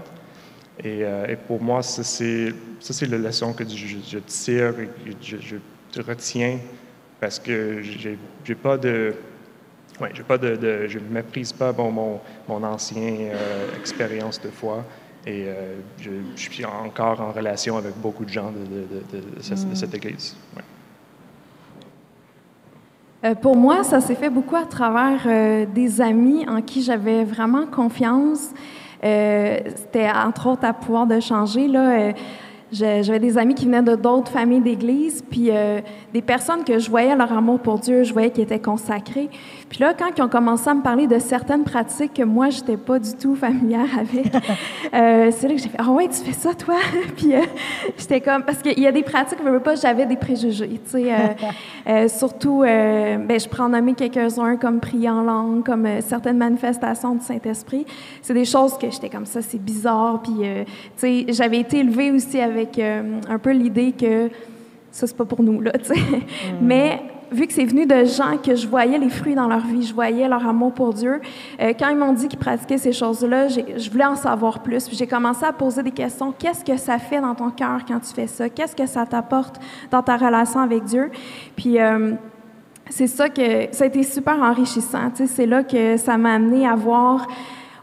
Euh, 0.85 1.27
et, 1.27 1.35
pour 1.35 1.61
moi, 1.61 1.83
ça, 1.83 2.03
c'est 2.03 2.53
la 3.07 3.17
leçon 3.17 3.53
que 3.53 3.63
je, 3.63 4.17
tire 4.19 4.79
et 4.79 4.89
je, 5.21 5.37
je, 5.37 6.01
retiens 6.01 6.57
parce 7.19 7.39
que 7.39 7.81
j'ai 7.81 8.55
pas 8.55 8.77
de. 8.77 9.13
Ouais, 10.01 10.09
j'ai 10.13 10.23
pas 10.23 10.39
de, 10.39 10.87
je 10.87 10.97
ne 10.97 11.07
méprise 11.07 11.53
pas 11.53 11.71
bon, 11.71 11.91
mon, 11.91 12.19
mon 12.49 12.63
ancienne 12.63 13.29
euh, 13.31 13.77
expérience 13.79 14.41
de 14.41 14.49
foi 14.49 14.83
et 15.23 15.45
euh, 15.45 15.75
je, 16.01 16.09
suis 16.35 16.65
encore 16.65 17.21
en 17.21 17.31
relation 17.31 17.77
avec 17.77 17.95
beaucoup 17.97 18.25
de 18.25 18.29
gens 18.29 18.51
de, 18.51 19.19
mm. 19.21 19.75
cette, 19.75 19.93
église. 19.93 20.35
pour 23.39 23.55
moi, 23.55 23.83
ça 23.83 24.01
s'est 24.01 24.15
fait 24.15 24.31
beaucoup 24.31 24.55
à 24.55 24.65
travers 24.65 25.67
des 25.67 26.01
amis 26.01 26.43
en 26.49 26.59
qui 26.63 26.81
j'avais 26.81 27.23
vraiment 27.23 27.67
confiance. 27.67 28.49
Euh, 29.03 29.59
c'était 29.75 30.09
entre 30.09 30.47
autres 30.47 30.65
à 30.65 30.73
pouvoir 30.73 31.07
de 31.07 31.19
changer. 31.19 31.67
Là, 31.67 31.99
euh, 31.99 32.13
j'avais 32.73 33.19
des 33.19 33.37
amis 33.37 33.53
qui 33.53 33.65
venaient 33.65 33.83
de 33.83 33.95
d'autres 33.95 34.31
familles 34.31 34.61
d'église, 34.61 35.23
puis 35.29 35.49
euh, 35.51 35.79
des 36.13 36.21
personnes 36.21 36.63
que 36.63 36.79
je 36.79 36.89
voyais 36.89 37.15
leur 37.15 37.31
amour 37.31 37.59
pour 37.59 37.79
Dieu, 37.79 38.03
je 38.03 38.11
voyais 38.11 38.31
qu'ils 38.31 38.43
étaient 38.43 38.59
consacrés. 38.59 39.29
Puis 39.69 39.79
là, 39.79 39.93
quand 39.93 40.07
ils 40.17 40.21
ont 40.21 40.29
commencé 40.29 40.69
à 40.69 40.73
me 40.73 40.81
parler 40.81 41.07
de 41.07 41.19
certaines 41.19 41.63
pratiques 41.63 42.13
que 42.13 42.23
moi, 42.23 42.49
j'étais 42.49 42.77
pas 42.77 42.99
du 42.99 43.13
tout 43.13 43.35
familière 43.35 43.87
avec, 43.99 44.33
euh, 44.93 45.31
c'est 45.31 45.47
là 45.47 45.53
que 45.53 45.61
j'ai 45.61 45.69
fait 45.69 45.77
«Ah 45.79 45.91
ouais, 45.91 46.07
tu 46.07 46.15
fais 46.15 46.33
ça, 46.33 46.53
toi?» 46.53 46.75
Puis 47.15 47.35
euh, 47.35 47.41
j'étais 47.97 48.21
comme... 48.21 48.43
Parce 48.43 48.59
qu'il 48.59 48.79
y 48.79 48.87
a 48.87 48.91
des 48.91 49.03
pratiques, 49.03 49.39
je 49.43 49.49
veux 49.49 49.59
pas, 49.59 49.75
j'avais 49.75 50.05
des 50.05 50.17
préjugés, 50.17 50.79
tu 50.89 51.03
sais. 51.03 52.07
surtout, 52.09 52.61
ben, 52.61 53.39
je 53.39 53.47
prends 53.47 53.65
en 53.65 53.69
nommer 53.69 53.93
quelques-uns, 53.93 54.57
comme 54.57 54.79
prier 54.79 55.09
en 55.09 55.21
langue, 55.21 55.63
comme 55.63 55.87
certaines 56.01 56.37
manifestations 56.37 57.15
du 57.15 57.23
Saint-Esprit. 57.23 57.85
C'est 58.21 58.33
des 58.33 58.45
choses 58.45 58.77
que 58.77 58.89
j'étais 58.89 59.09
comme 59.09 59.25
ça, 59.25 59.41
c'est 59.41 59.61
bizarre. 59.61 60.21
Puis, 60.21 60.33
tu 60.33 60.65
sais, 60.97 61.25
j'avais 61.29 61.59
été 61.59 61.79
élevée 61.79 62.11
aussi 62.11 62.39
avec 62.39 62.62
avec 62.63 62.79
euh, 62.79 63.19
un 63.29 63.39
peu 63.39 63.51
l'idée 63.51 63.91
que 63.91 64.29
ça, 64.91 65.07
c'est 65.07 65.17
pas 65.17 65.25
pour 65.25 65.41
nous, 65.41 65.59
là, 65.61 65.71
tu 65.71 65.85
sais. 65.85 65.99
Mm. 65.99 66.57
Mais 66.61 67.01
vu 67.31 67.47
que 67.47 67.53
c'est 67.53 67.65
venu 67.65 67.87
de 67.87 68.05
gens 68.05 68.37
que 68.37 68.55
je 68.55 68.67
voyais 68.67 68.97
les 68.99 69.09
fruits 69.09 69.33
dans 69.33 69.47
leur 69.47 69.65
vie, 69.65 69.83
je 69.83 69.93
voyais 69.93 70.27
leur 70.27 70.47
amour 70.47 70.71
pour 70.71 70.93
Dieu, 70.93 71.19
euh, 71.59 71.73
quand 71.77 71.89
ils 71.89 71.97
m'ont 71.97 72.13
dit 72.13 72.27
qu'ils 72.27 72.39
pratiquaient 72.39 72.77
ces 72.77 72.93
choses-là, 72.93 73.47
je 73.47 73.89
voulais 73.89 74.05
en 74.05 74.15
savoir 74.15 74.61
plus. 74.61 74.87
Puis 74.87 74.95
j'ai 74.95 75.07
commencé 75.07 75.43
à 75.43 75.51
poser 75.51 75.81
des 75.81 75.91
questions. 75.91 76.31
Qu'est-ce 76.37 76.63
que 76.63 76.77
ça 76.77 76.99
fait 76.99 77.19
dans 77.19 77.33
ton 77.33 77.49
cœur 77.49 77.79
quand 77.87 77.99
tu 77.99 78.13
fais 78.13 78.27
ça? 78.27 78.49
Qu'est-ce 78.49 78.75
que 78.75 78.85
ça 78.85 79.05
t'apporte 79.05 79.59
dans 79.89 80.03
ta 80.03 80.15
relation 80.15 80.59
avec 80.59 80.83
Dieu? 80.83 81.09
Puis 81.55 81.79
euh, 81.79 82.13
c'est 82.89 83.07
ça 83.07 83.29
que 83.29 83.67
ça 83.71 83.85
a 83.85 83.87
été 83.87 84.03
super 84.03 84.39
enrichissant. 84.39 85.11
C'est 85.15 85.47
là 85.47 85.63
que 85.63 85.97
ça 85.97 86.17
m'a 86.17 86.35
amené 86.35 86.67
à 86.67 86.75
voir 86.75 87.27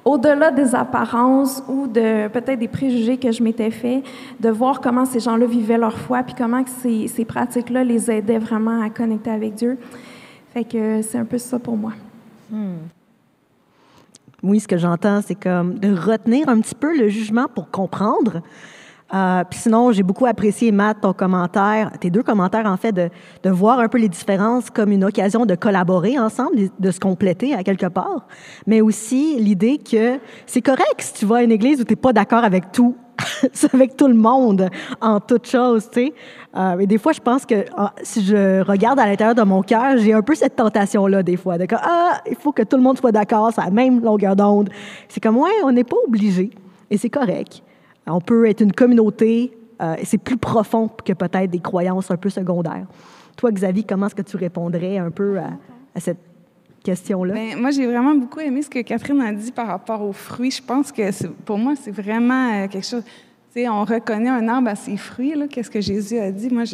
au-delà 0.04 0.50
des 0.50 0.74
apparences 0.74 1.62
ou 1.68 1.86
de 1.86 2.28
peut-être 2.28 2.58
des 2.58 2.68
préjugés 2.68 3.18
que 3.18 3.30
je 3.32 3.42
m'étais 3.42 3.70
fait, 3.70 4.02
de 4.38 4.48
voir 4.48 4.80
comment 4.80 5.04
ces 5.04 5.20
gens-là 5.20 5.46
vivaient 5.46 5.78
leur 5.78 5.96
foi, 5.96 6.22
puis 6.22 6.34
comment 6.36 6.64
que 6.64 6.70
ces, 6.70 7.08
ces 7.08 7.24
pratiques-là 7.24 7.84
les 7.84 8.10
aidaient 8.10 8.38
vraiment 8.38 8.82
à 8.82 8.90
connecter 8.90 9.30
avec 9.30 9.54
Dieu. 9.54 9.78
Fait 10.52 10.64
que 10.64 11.02
c'est 11.02 11.18
un 11.18 11.24
peu 11.24 11.38
ça 11.38 11.58
pour 11.58 11.76
moi. 11.76 11.92
Hmm. 12.50 12.78
Oui, 14.42 14.58
ce 14.58 14.66
que 14.66 14.78
j'entends, 14.78 15.20
c'est 15.22 15.34
comme 15.34 15.78
de 15.78 15.94
retenir 15.94 16.48
un 16.48 16.60
petit 16.60 16.74
peu 16.74 16.96
le 16.96 17.08
jugement 17.08 17.46
pour 17.54 17.70
comprendre, 17.70 18.40
euh, 19.12 19.42
puis 19.48 19.58
sinon, 19.58 19.90
j'ai 19.90 20.02
beaucoup 20.02 20.26
apprécié, 20.26 20.70
Matt, 20.70 20.98
ton 21.00 21.12
commentaire, 21.12 21.90
tes 21.98 22.10
deux 22.10 22.22
commentaires, 22.22 22.66
en 22.66 22.76
fait, 22.76 22.92
de, 22.92 23.08
de, 23.42 23.50
voir 23.50 23.80
un 23.80 23.88
peu 23.88 23.98
les 23.98 24.08
différences 24.08 24.70
comme 24.70 24.92
une 24.92 25.04
occasion 25.04 25.46
de 25.46 25.54
collaborer 25.56 26.18
ensemble, 26.18 26.56
de 26.78 26.90
se 26.90 27.00
compléter 27.00 27.52
à 27.54 27.64
quelque 27.64 27.86
part, 27.86 28.26
mais 28.66 28.80
aussi 28.80 29.36
l'idée 29.38 29.78
que 29.78 30.20
c'est 30.46 30.62
correct 30.62 31.00
si 31.00 31.14
tu 31.14 31.26
vas 31.26 31.36
à 31.36 31.42
une 31.42 31.50
église 31.50 31.80
où 31.80 31.84
tu 31.84 31.92
n'es 31.92 31.96
pas 31.96 32.12
d'accord 32.12 32.44
avec 32.44 32.70
tout, 32.70 32.96
avec 33.72 33.96
tout 33.96 34.06
le 34.06 34.14
monde 34.14 34.68
en 35.00 35.18
toute 35.18 35.48
chose, 35.48 35.88
tu 35.90 36.06
sais. 36.06 36.14
Euh, 36.56 36.78
et 36.78 36.86
des 36.86 36.98
fois, 36.98 37.12
je 37.12 37.20
pense 37.20 37.44
que 37.44 37.64
ah, 37.76 37.92
si 38.02 38.24
je 38.24 38.62
regarde 38.62 39.00
à 39.00 39.06
l'intérieur 39.06 39.34
de 39.34 39.42
mon 39.42 39.62
cœur, 39.62 39.96
j'ai 39.96 40.12
un 40.12 40.22
peu 40.22 40.36
cette 40.36 40.54
tentation-là, 40.54 41.24
des 41.24 41.36
fois, 41.36 41.58
de 41.58 41.66
que, 41.66 41.74
ah, 41.76 42.20
il 42.30 42.36
faut 42.36 42.52
que 42.52 42.62
tout 42.62 42.76
le 42.76 42.82
monde 42.82 42.98
soit 42.98 43.12
d'accord, 43.12 43.50
c'est 43.52 43.60
la 43.60 43.70
même 43.70 44.00
longueur 44.00 44.36
d'onde. 44.36 44.70
C'est 45.08 45.20
comme, 45.20 45.36
ouais, 45.36 45.50
on 45.64 45.72
n'est 45.72 45.84
pas 45.84 45.96
obligé, 46.06 46.50
et 46.90 46.96
c'est 46.96 47.10
correct. 47.10 47.62
On 48.12 48.20
peut 48.20 48.48
être 48.48 48.60
une 48.60 48.72
communauté, 48.72 49.52
euh, 49.80 49.96
c'est 50.04 50.18
plus 50.18 50.36
profond 50.36 50.88
que 50.88 51.12
peut-être 51.12 51.50
des 51.50 51.60
croyances 51.60 52.10
un 52.10 52.16
peu 52.16 52.30
secondaires. 52.30 52.86
Toi, 53.36 53.52
Xavier, 53.52 53.84
comment 53.88 54.06
est-ce 54.06 54.14
que 54.14 54.22
tu 54.22 54.36
répondrais 54.36 54.98
un 54.98 55.10
peu 55.10 55.38
à, 55.38 56.00
cette 56.00 56.18
question-là? 56.84 57.34
Bien, 57.34 57.56
moi, 57.56 57.70
j'ai 57.70 57.86
vraiment 57.86 58.14
beaucoup 58.14 58.40
aimé 58.40 58.62
ce 58.62 58.70
que 58.70 58.80
Catherine 58.80 59.20
a 59.20 59.32
dit 59.32 59.52
par 59.52 59.66
rapport 59.66 60.02
aux 60.02 60.12
fruits. 60.12 60.50
Je 60.50 60.62
pense 60.62 60.92
que 60.92 61.26
pour 61.44 61.58
moi, 61.58 61.74
c'est 61.80 61.90
vraiment 61.90 62.52
euh, 62.52 62.68
quelque 62.68 62.86
chose 62.86 63.04
on 63.56 63.84
reconnaît 63.84 64.28
un 64.28 64.48
arbre 64.48 64.68
à 64.68 64.74
ses 64.74 64.96
fruits. 64.96 65.34
Qu'est-ce 65.50 65.70
que 65.70 65.80
Jésus 65.80 66.18
a 66.18 66.30
dit? 66.30 66.48
Moi, 66.50 66.64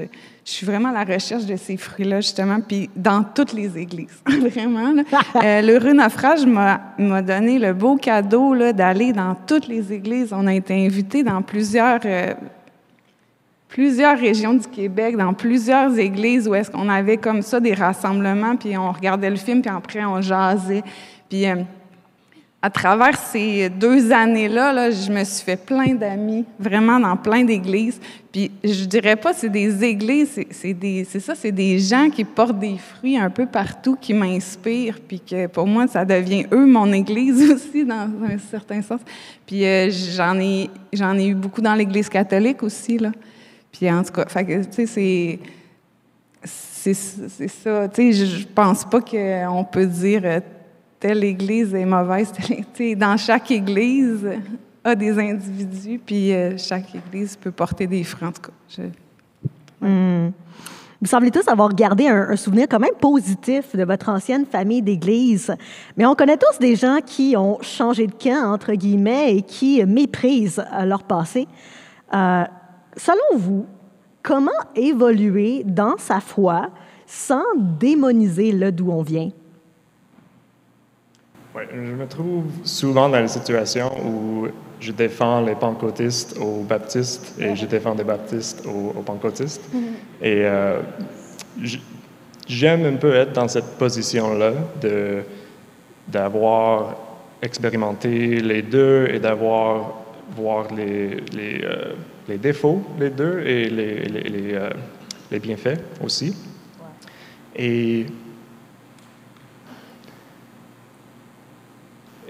suis 0.53 0.65
vraiment 0.67 0.91
à 0.91 1.05
la 1.05 1.15
recherche 1.15 1.45
de 1.45 1.57
ces 1.57 1.77
fruits-là, 1.77 2.21
justement, 2.21 2.61
puis 2.61 2.89
dans 2.95 3.25
toutes 3.25 3.53
les 3.53 3.77
églises, 3.77 4.23
vraiment. 4.27 4.95
euh, 5.43 5.61
L'heureux 5.61 5.93
naufrage 5.93 6.47
m'a 6.47 7.23
donné 7.23 7.59
le 7.59 7.73
beau 7.73 7.97
cadeau 7.97 8.55
d'aller 8.73 9.13
dans 9.13 9.35
toutes 9.35 9.67
les 9.67 9.93
églises. 9.93 10.33
On 10.33 10.47
a 10.47 10.55
été 10.55 10.87
invités 10.87 11.25
dans 11.25 11.43
plusieurs, 11.43 12.01
euh, 12.05 12.35
plusieurs 13.69 14.17
régions 14.17 14.55
du 14.55 14.69
Québec, 14.69 15.17
dans 15.17 15.35
plusieurs 15.35 15.99
églises 15.99 16.47
où 16.47 16.55
est-ce 16.55 16.71
qu'on 16.71 16.89
avait 16.89 17.17
comme 17.17 17.43
ça 17.43 17.59
des 17.59 17.75
rassemblements, 17.75 18.55
puis 18.55 18.79
on 18.79 18.93
regardait 18.93 19.31
le 19.31 19.37
film, 19.37 19.63
puis 19.63 19.71
après 19.71 20.05
on 20.05 20.21
jasait. 20.21 20.85
Puis... 21.29 21.47
Euh, 21.47 21.57
à 22.63 22.71
travers 22.71 23.17
ces 23.19 23.69
deux 23.69 24.11
années-là, 24.11 24.73
là, 24.73 24.91
je 24.91 25.13
me 25.13 25.23
suis 25.25 25.45
fait 25.45 25.57
plein 25.57 25.95
d'amis, 25.95 26.45
vraiment 26.59 26.99
dans 26.99 27.17
plein 27.17 27.45
d'églises. 27.45 28.01
Puis 28.33 28.51
je 28.65 28.85
dirais 28.87 29.15
pas 29.15 29.35
c'est 29.35 29.51
des 29.51 29.85
églises, 29.85 30.41
c'est 30.51 31.21
ça, 31.21 31.35
c'est 31.35 31.53
des 31.53 31.79
gens 31.79 32.09
qui 32.11 32.25
portent 32.25 32.59
des 32.59 32.77
fruits 32.79 33.19
un 33.19 33.31
peu 33.31 33.47
partout, 33.47 33.97
qui 34.01 34.15
m'inspirent, 34.15 34.99
puis 35.07 35.21
que 35.21 35.47
pour 35.47 35.67
moi, 35.67 35.87
ça 35.87 36.05
devient 36.05 36.47
eux 36.51 36.67
mon 36.67 36.91
église 36.93 37.51
aussi, 37.53 37.85
dans 37.85 38.11
un 38.25 38.39
certain 38.51 38.83
sens. 38.83 39.01
Puis 39.47 39.65
euh, 39.65 39.91
j'en 39.91 40.39
ai, 40.41 40.71
ai 40.93 41.27
eu 41.27 41.35
beaucoup 41.35 41.61
dans 41.61 41.75
l'église 41.75 42.09
catholique 42.09 42.63
aussi, 42.63 42.99
là. 42.99 43.13
Puis 43.71 43.91
en 43.91 44.03
tout 44.03 44.13
cas, 44.13 44.25
tu 44.25 44.87
c'est 44.87 45.39
c'est 46.95 47.49
ça. 47.49 47.89
Tu 47.89 48.13
sais, 48.13 48.27
je 48.27 48.47
pense 48.47 48.85
pas 48.85 49.01
qu'on 49.01 49.65
peut 49.65 49.87
dire 49.87 50.23
euh, 50.25 50.41
telle 51.07 51.23
église 51.23 51.73
est 51.73 51.85
mauvaise. 51.85 52.33
dans 52.97 53.17
chaque 53.17 53.53
église 53.53 54.27
a 54.83 54.95
des 54.97 55.17
individus, 55.17 56.01
puis 56.05 56.33
euh, 56.33 56.59
chaque 56.59 56.97
église 56.97 57.37
peut 57.37 57.53
porter 57.53 57.87
des 57.87 58.03
fruits, 58.03 58.27
en 58.27 58.33
tout. 58.33 58.51
Hmm. 59.81 60.31
Vous 61.01 61.07
semblez 61.07 61.31
tous 61.31 61.47
avoir 61.47 61.73
gardé 61.73 62.09
un, 62.09 62.35
souvenir 62.35 62.67
quand 62.69 62.81
même 62.81 62.97
positif 63.01 63.77
de 63.77 63.85
votre 63.85 64.09
ancienne 64.09 64.47
famille 64.47 64.83
d'église. 64.83 65.55
Mais 65.97 66.07
on 66.07 66.17
connaît 66.17 66.39
tous 66.39 66.59
des 66.59 66.75
gens 66.75 66.99
qui 67.07 67.37
ont 67.37 67.59
changé 67.61 68.09
de 68.09 68.15
camp, 68.15 68.53
entre 68.53 68.73
guillemets, 68.73 69.37
et 69.37 69.43
qui 69.43 69.85
méprisent 69.85 70.65
euh, 70.73 70.85
leur 70.87 71.05
passé. 71.05 71.47
Euh, 72.15 72.43
selon 72.97 73.39
vous, 73.39 73.67
comment 74.25 74.51
évoluer 74.75 75.63
dans 75.65 75.99
sa 75.99 76.19
foi 76.19 76.71
sans 77.07 77.45
démoniser 77.55 78.51
le 78.51 78.73
d'où 78.73 78.91
on 78.91 79.03
vient? 79.03 79.31
Je 81.73 81.93
me 81.93 82.07
trouve 82.07 82.45
souvent 82.65 83.09
dans 83.09 83.21
la 83.21 83.29
situation 83.29 83.91
où 84.05 84.49
je 84.81 84.93
défends 84.93 85.41
les 85.41 85.55
pentecôtistes 85.55 86.37
aux 86.39 86.63
baptistes 86.63 87.35
et 87.39 87.57
je 87.57 87.67
défends 87.67 87.95
des 87.95 88.05
baptistes 88.05 88.67
aux, 88.67 89.03
pentecôtistes. 89.03 89.63
Mm-hmm. 89.75 90.27
Et 90.27 90.45
euh, 90.45 90.81
j'aime 92.47 92.85
un 92.85 92.97
peu 92.97 93.15
être 93.15 93.33
dans 93.33 93.49
cette 93.49 93.79
position-là 93.79 94.53
de, 94.81 95.23
d'avoir 96.09 96.97
expérimenté 97.43 98.41
les 98.41 98.63
deux 98.63 99.09
et 99.13 99.19
d'avoir 99.19 99.95
voir 100.37 100.73
les, 100.75 101.21
les, 101.33 101.63
euh, 101.65 101.95
les, 102.29 102.39
défauts, 102.39 102.83
les 102.99 103.11
deux, 103.11 103.41
et 103.41 103.69
les, 103.69 104.01
les, 104.05 104.55
euh, 104.55 104.71
les 105.31 105.39
bienfaits 105.39 105.79
aussi. 106.03 106.35
Et 107.55 108.07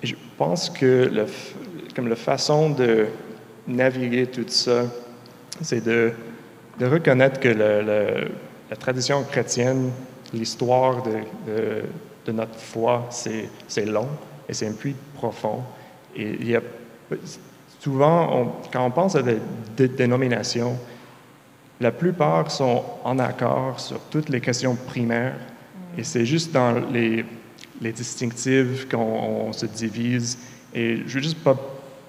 je 0.03 0.15
pense 0.37 0.71
que 0.71 1.11
comme 1.95 2.09
la 2.09 2.17
façon 2.17 2.71
de 2.71 3.07
naviguer 3.67 4.27
tout 4.27 4.45
ça, 4.49 4.85
c'est 5.63 5.85
de, 5.85 6.13
reconnaître 6.81 7.41
que 7.41 7.49
la 7.49 8.77
tradition 8.77 9.23
chrétienne, 9.25 9.91
l'histoire 10.33 11.03
de, 11.03 12.33
notre 12.33 12.59
foi, 12.59 13.09
c'est 13.11 13.87
long 13.87 14.09
et 14.49 14.55
c'est 14.55 14.67
un 14.67 14.73
puits 14.73 14.97
profond. 15.15 15.63
Et 16.15 16.57
souvent, 17.81 18.57
quand 18.73 18.85
on 18.85 18.91
pense 18.91 19.17
à 19.17 19.23
des 19.23 19.89
dénominations, 19.89 20.77
la 21.81 21.93
plupart 21.93 22.51
sont 22.51 22.83
en 23.05 23.19
accord 23.19 23.79
sur 23.81 24.01
toutes 24.11 24.29
les 24.29 24.41
questions 24.41 24.75
primaires. 24.75 25.37
Et 25.99 26.05
c'est 26.05 26.25
juste 26.25 26.53
dans 26.53 26.73
les 26.91 27.25
les 27.81 27.93
distinctives, 27.93 28.87
qu'on 28.91 29.53
se 29.53 29.67
divise. 29.67 30.39
Et 30.75 30.97
je 30.97 31.03
ne 31.03 31.09
suis 31.09 31.23
juste 31.23 31.43
pas 31.43 31.57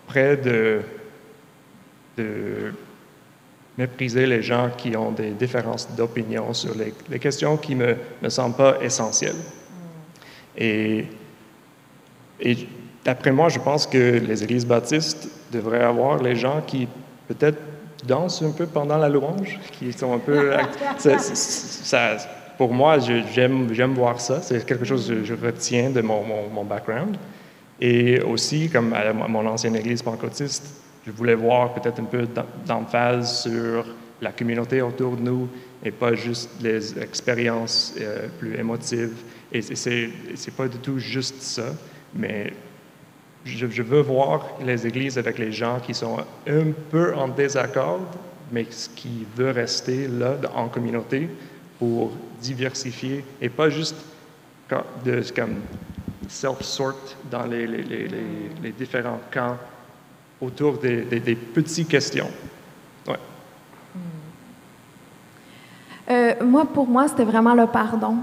prêt 0.08 0.38
de, 0.38 0.82
de, 2.18 2.74
mépriser 3.78 4.26
les 4.26 4.42
gens 4.42 4.72
qui 4.76 4.98
ont 4.98 5.12
des 5.12 5.32
différences 5.32 5.88
d'opinion 5.96 6.54
sur 6.54 6.74
les, 6.76 7.20
questions 7.20 7.58
qui 7.58 7.76
ne 7.76 7.86
me, 7.86 7.96
me, 8.24 8.30
semblent 8.30 8.56
pas 8.56 8.78
essentielles. 8.82 9.36
Et, 10.58 11.06
et 12.40 12.68
d'après 13.06 13.32
moi, 13.32 13.50
je 13.50 13.60
pense 13.60 13.86
que 13.86 14.18
les 14.18 14.44
églises 14.44 14.66
baptistes 14.66 15.30
devraient 15.52 15.84
avoir 15.84 16.22
les 16.22 16.36
gens 16.36 16.62
qui 16.66 16.88
peut-être 17.28 17.60
dansent 18.06 18.42
un 18.42 18.52
peu 18.52 18.66
pendant 18.66 18.98
la 18.98 19.10
louange, 19.10 19.60
qui 19.72 19.94
sont 19.94 20.14
un 20.14 20.20
peu... 20.20 20.54
ça, 20.98 22.18
pour 22.58 22.74
moi, 22.74 22.98
j'aime 23.00 23.94
voir 23.94 24.20
ça. 24.20 24.42
C'est 24.42 24.66
quelque 24.66 24.86
chose 24.86 25.08
que 25.08 25.24
je 25.24 25.34
retiens 25.34 25.90
de 25.92 26.02
mon, 26.02 26.64
background. 26.64 27.18
Et 27.80 28.20
aussi, 28.22 28.70
comme 28.70 28.94
à 28.94 29.14
mon 29.14 29.46
ancienne 29.46 29.76
église 29.76 30.02
pentecôtiste, 30.02 30.82
je 31.06 31.12
voulais 31.12 31.36
voir 31.36 31.74
peut-être 31.74 32.00
un 32.00 32.06
peu 32.06 32.28
d'emphase 32.66 33.44
sur 33.44 33.86
la 34.22 34.32
communauté 34.32 34.82
autour 34.82 35.16
de 35.16 35.22
nous 35.22 35.48
et 35.84 35.92
pas 35.92 36.16
juste 36.16 36.50
les 36.62 37.00
expériences 37.00 37.94
euh, 38.02 38.28
plus 38.40 38.58
émotives. 38.58 39.14
Et 39.52 39.62
c'est 39.62 40.56
pas 40.58 40.68
du 40.68 40.78
tout 40.80 41.00
juste 41.00 41.42
ça, 41.42 41.72
mais 42.16 42.52
je, 43.46 43.66
veux 43.66 44.02
voir 44.02 44.58
les 44.66 44.86
églises 44.86 45.18
avec 45.18 45.38
les 45.38 45.52
gens 45.52 45.80
qui 45.80 45.94
sont 45.94 46.18
un 46.48 46.72
peu 46.90 47.16
en 47.16 47.28
désaccord, 47.28 48.02
mais 48.52 48.66
qui 48.96 49.26
veulent 49.36 49.56
rester 49.56 50.08
là 50.08 50.36
en 50.56 50.68
communauté 50.68 51.30
pour 51.80 52.12
diversifier 52.42 53.24
et 53.42 53.50
pas 53.50 53.70
juste 53.70 53.96
de 55.06 55.24
comme 55.36 55.56
self-sort 56.28 57.16
dans 57.32 57.46
les, 57.46 57.66
les, 57.68 57.84
les, 57.84 58.08
les, 58.62 58.72
différents 58.72 59.22
camps 59.32 59.58
autour 60.42 60.78
des, 60.78 61.04
des, 61.04 61.36
petites 61.36 61.88
questions. 61.88 62.30
Ouais. 63.08 63.20
Euh, 66.10 66.34
moi, 66.44 66.66
pour 66.66 66.88
moi, 66.88 67.08
c'était 67.08 67.24
vraiment 67.24 67.54
le 67.54 67.68
pardon. 67.68 68.18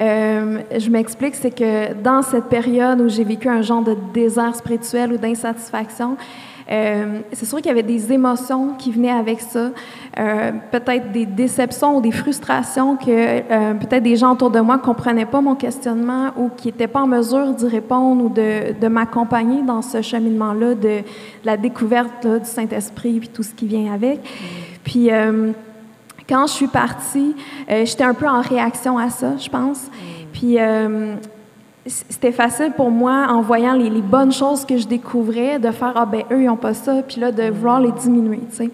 Euh, 0.00 0.60
je 0.76 0.90
m'explique, 0.90 1.34
c'est 1.34 1.50
que 1.50 1.92
dans 1.94 2.22
cette 2.22 2.44
période 2.44 3.00
où 3.00 3.08
j'ai 3.08 3.24
vécu 3.24 3.48
un 3.48 3.62
genre 3.62 3.82
de 3.82 3.96
désert 4.14 4.54
spirituel 4.54 5.12
ou 5.12 5.16
d'insatisfaction, 5.16 6.16
euh, 6.70 7.20
c'est 7.32 7.46
sûr 7.46 7.58
qu'il 7.58 7.68
y 7.68 7.70
avait 7.70 7.82
des 7.82 8.12
émotions 8.12 8.74
qui 8.74 8.92
venaient 8.92 9.10
avec 9.10 9.40
ça, 9.40 9.70
euh, 10.18 10.52
peut-être 10.70 11.10
des 11.12 11.24
déceptions 11.24 11.96
ou 11.96 12.00
des 12.02 12.12
frustrations 12.12 12.96
que 12.96 13.40
peut-être 13.78 14.02
des 14.02 14.16
gens 14.16 14.34
autour 14.34 14.50
de 14.50 14.60
moi 14.60 14.76
ne 14.76 14.82
comprenaient 14.82 15.24
pas 15.24 15.40
mon 15.40 15.54
questionnement 15.54 16.30
ou 16.36 16.50
qui 16.54 16.68
n'étaient 16.68 16.86
pas 16.86 17.00
en 17.00 17.06
mesure 17.06 17.54
d'y 17.54 17.66
répondre 17.66 18.24
ou 18.24 18.28
de, 18.28 18.88
m'accompagner 18.88 19.62
dans 19.62 19.80
ce 19.80 20.02
cheminement-là 20.02 20.74
de, 20.74 20.98
la 21.42 21.56
découverte 21.56 22.26
du 22.26 22.44
Saint-Esprit 22.44 23.16
et 23.16 23.26
tout 23.28 23.42
ce 23.42 23.54
qui 23.54 23.66
vient 23.66 23.92
avec. 23.92 24.20
Puis 24.84 25.10
quand 26.28 26.46
je 26.46 26.52
suis 26.52 26.66
partie, 26.66 27.34
euh, 27.70 27.84
j'étais 27.84 28.04
un 28.04 28.14
peu 28.14 28.28
en 28.28 28.40
réaction 28.40 28.98
à 28.98 29.08
ça, 29.10 29.36
je 29.38 29.48
pense. 29.48 29.86
Mm. 29.86 29.90
Puis 30.32 30.58
euh, 30.58 31.14
c'était 31.86 32.32
facile 32.32 32.72
pour 32.76 32.90
moi, 32.90 33.26
en 33.30 33.40
voyant 33.40 33.72
les, 33.72 33.90
bonnes 34.02 34.32
choses 34.32 34.64
que 34.64 34.76
je 34.76 34.86
découvrais, 34.86 35.58
de 35.58 35.70
faire 35.70 35.92
ah 35.96 36.04
ben 36.04 36.22
eux 36.30 36.42
ils 36.42 36.46
n'ont 36.46 36.56
pas 36.56 36.74
ça, 36.74 36.96
puis 37.06 37.20
là 37.20 37.32
de 37.32 37.50
vouloir 37.50 37.80
les 37.80 37.92
diminuer, 37.92 38.40
tu 38.50 38.56
sais. 38.56 38.70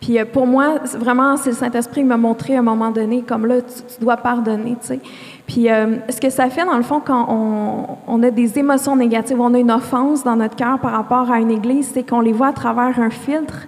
Puis 0.00 0.18
euh, 0.18 0.24
pour 0.30 0.46
moi, 0.46 0.80
vraiment, 0.96 1.36
c'est 1.36 1.50
le 1.50 1.56
Saint-Esprit 1.56 2.02
qui 2.02 2.06
m'a 2.06 2.16
montré 2.16 2.56
à 2.56 2.58
un 2.58 2.62
moment 2.62 2.90
donné, 2.90 3.22
comme 3.22 3.46
là, 3.46 3.62
tu, 3.62 4.00
dois 4.00 4.16
pardonner, 4.18 4.76
tu 4.80 4.88
sais. 4.88 5.00
Puis 5.46 5.66
ce 6.08 6.20
que 6.20 6.30
ça 6.30 6.48
fait, 6.48 6.64
dans 6.64 6.76
le 6.76 6.82
fond, 6.82 7.00
quand 7.04 7.26
on, 7.28 7.98
on, 8.06 8.22
a 8.22 8.30
des 8.30 8.58
émotions 8.58 8.96
négatives, 8.96 9.38
on 9.40 9.52
a 9.52 9.58
une 9.58 9.72
offense 9.72 10.24
dans 10.24 10.36
notre 10.36 10.56
cœur 10.56 10.78
par 10.78 10.92
rapport 10.92 11.30
à 11.30 11.40
une 11.40 11.50
église, 11.50 11.90
c'est 11.92 12.08
qu'on 12.08 12.20
les 12.20 12.32
voit 12.32 12.48
à 12.48 12.52
travers 12.52 12.98
un 12.98 13.10
filtre 13.10 13.66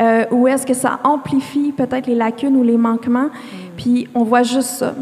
euh, 0.00 0.24
ou 0.30 0.46
est-ce 0.46 0.66
que 0.66 0.74
ça 0.74 1.00
amplifie 1.04 1.72
peut-être 1.72 2.06
les 2.06 2.14
lacunes 2.14 2.56
ou 2.56 2.62
les 2.62 2.76
manquements, 2.76 3.28
puis 3.76 4.08
on 4.14 4.22
voit 4.24 4.42
juste 4.42 4.70
ça. 4.70 4.94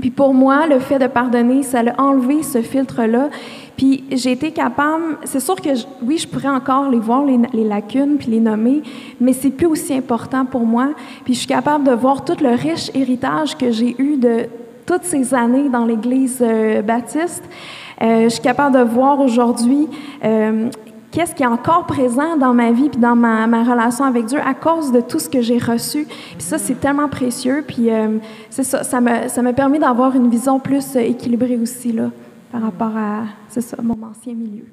Puis 0.00 0.10
pour 0.10 0.32
moi, 0.32 0.66
le 0.66 0.78
fait 0.78 0.98
de 0.98 1.06
pardonner, 1.06 1.62
ça 1.62 1.80
a 1.80 2.00
enlevé 2.00 2.42
ce 2.42 2.62
filtre-là. 2.62 3.28
Puis 3.76 4.04
j'ai 4.10 4.32
été 4.32 4.52
capable, 4.52 5.18
c'est 5.24 5.40
sûr 5.40 5.56
que 5.56 5.70
oui, 6.02 6.18
je 6.18 6.26
pourrais 6.26 6.48
encore 6.48 6.88
les 6.88 6.98
voir, 6.98 7.24
les, 7.24 7.38
les 7.52 7.64
lacunes, 7.64 8.16
puis 8.16 8.28
les 8.28 8.40
nommer, 8.40 8.82
mais 9.20 9.32
c'est 9.32 9.50
plus 9.50 9.66
aussi 9.66 9.94
important 9.94 10.44
pour 10.44 10.64
moi. 10.64 10.90
Puis 11.24 11.34
je 11.34 11.38
suis 11.40 11.48
capable 11.48 11.84
de 11.84 11.92
voir 11.92 12.24
tout 12.24 12.36
le 12.40 12.50
riche 12.50 12.90
héritage 12.94 13.56
que 13.56 13.70
j'ai 13.70 13.94
eu 14.00 14.16
de 14.16 14.46
toutes 14.88 15.04
ces 15.04 15.34
années 15.34 15.68
dans 15.68 15.84
l'Église 15.84 16.38
euh, 16.40 16.80
baptiste. 16.80 17.44
Euh, 18.00 18.24
je 18.24 18.28
suis 18.30 18.40
capable 18.40 18.74
de 18.74 18.82
voir 18.82 19.20
aujourd'hui 19.20 19.86
euh, 20.24 20.70
qu'est-ce 21.10 21.34
qui 21.34 21.42
est 21.42 21.46
encore 21.46 21.86
présent 21.86 22.36
dans 22.36 22.54
ma 22.54 22.72
vie 22.72 22.88
puis 22.88 23.00
dans 23.00 23.16
ma, 23.16 23.46
ma, 23.46 23.62
relation 23.64 24.04
avec 24.04 24.26
Dieu 24.26 24.38
à 24.40 24.54
cause 24.54 24.92
de 24.92 25.00
tout 25.00 25.18
ce 25.18 25.28
que 25.28 25.40
j'ai 25.40 25.58
reçu. 25.58 26.06
Puis 26.06 26.42
ça, 26.42 26.58
c'est 26.58 26.80
tellement 26.80 27.08
précieux. 27.08 27.64
Puis 27.66 27.90
euh, 27.90 28.18
c'est 28.50 28.64
ça, 28.64 28.84
ça 28.84 29.00
me, 29.00 29.28
ça 29.28 29.42
me 29.42 29.52
permet 29.52 29.78
d'avoir 29.78 30.14
une 30.14 30.28
vision 30.28 30.60
plus 30.60 30.96
euh, 30.96 31.00
équilibrée 31.00 31.56
aussi 31.56 31.92
là, 31.92 32.10
par 32.52 32.62
rapport 32.62 32.96
à, 32.96 33.24
c'est 33.48 33.60
ça, 33.60 33.76
mon 33.82 33.98
ancien 34.02 34.34
milieu. 34.34 34.66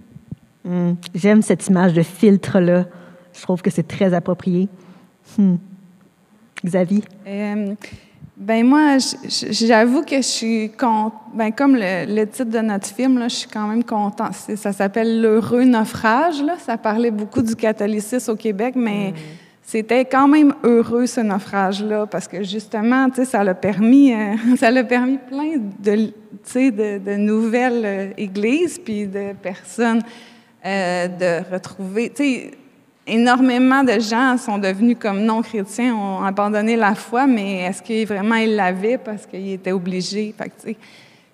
Mmh. 0.66 0.96
J'aime 1.14 1.42
cette 1.42 1.68
image 1.68 1.94
de 1.94 2.02
filtre-là. 2.02 2.86
Je 3.34 3.42
trouve 3.42 3.62
que 3.62 3.70
c'est 3.70 3.88
très 3.88 4.14
approprié. 4.14 4.68
Mmh. 5.38 5.56
Xavier? 6.66 7.04
Euh, 7.28 7.76
ben 8.38 8.66
moi, 8.66 8.98
j'avoue 9.50 10.04
que 10.04 10.18
je 10.18 10.22
suis 10.22 10.70
contente. 10.72 11.14
Ben 11.34 11.52
comme 11.52 11.78
le, 11.78 12.26
titre 12.26 12.52
de 12.52 12.60
notre 12.60 12.88
film, 12.88 13.18
là, 13.18 13.30
je 13.30 13.36
suis 13.36 13.50
quand 13.50 13.68
même 13.68 13.84
contente. 13.84 14.34
Ça 14.56 14.74
s'appelle 14.74 15.22
L'heureux 15.22 15.64
naufrage. 15.64 16.42
Là. 16.42 16.58
Ça 16.60 16.78
parlait 16.78 17.12
beaucoup 17.12 17.42
du 17.42 17.56
catholicisme 17.56 18.32
au 18.32 18.36
Québec, 18.36 18.74
mais 18.76 19.12
mm. 19.12 19.16
c'était 19.64 20.04
quand 20.04 20.28
même 20.28 20.54
heureux 20.64 21.06
ce 21.06 21.22
naufrage-là 21.22 22.08
parce 22.08 22.28
que 22.28 22.44
justement, 22.44 23.10
tu 23.10 23.18
sais, 23.18 23.26
ça 23.26 23.44
l'a 23.44 23.54
permis, 23.54 24.14
euh, 24.14 24.36
ça 24.58 24.70
l'a 24.70 24.84
permis 24.84 25.18
plein 25.18 25.56
de, 25.80 26.12
de, 26.54 26.98
de 26.98 27.16
nouvelles 27.16 27.86
euh, 27.86 28.10
églises 28.18 28.80
puis 28.80 29.08
de 29.08 29.32
personnes 29.42 30.02
euh, 30.66 31.08
de 31.08 31.54
retrouver. 31.54 32.10
Tu 32.10 32.24
sais, 32.24 32.52
énormément 33.08 33.84
de 33.84 34.00
gens 34.00 34.38
sont 34.38 34.58
devenus 34.58 34.98
comme 35.00 35.22
non-chrétiens, 35.22 35.96
ont 35.96 36.24
abandonné 36.24 36.76
la 36.76 36.96
foi, 36.96 37.28
mais 37.28 37.62
est-ce 37.62 37.82
qu'ils 37.82 38.08
vraiment 38.08 38.36
ils 38.36 38.56
l'avaient 38.56 38.98
parce 38.98 39.26
qu'ils 39.26 39.54
étaient 39.54 39.72
obligés? 39.72 40.34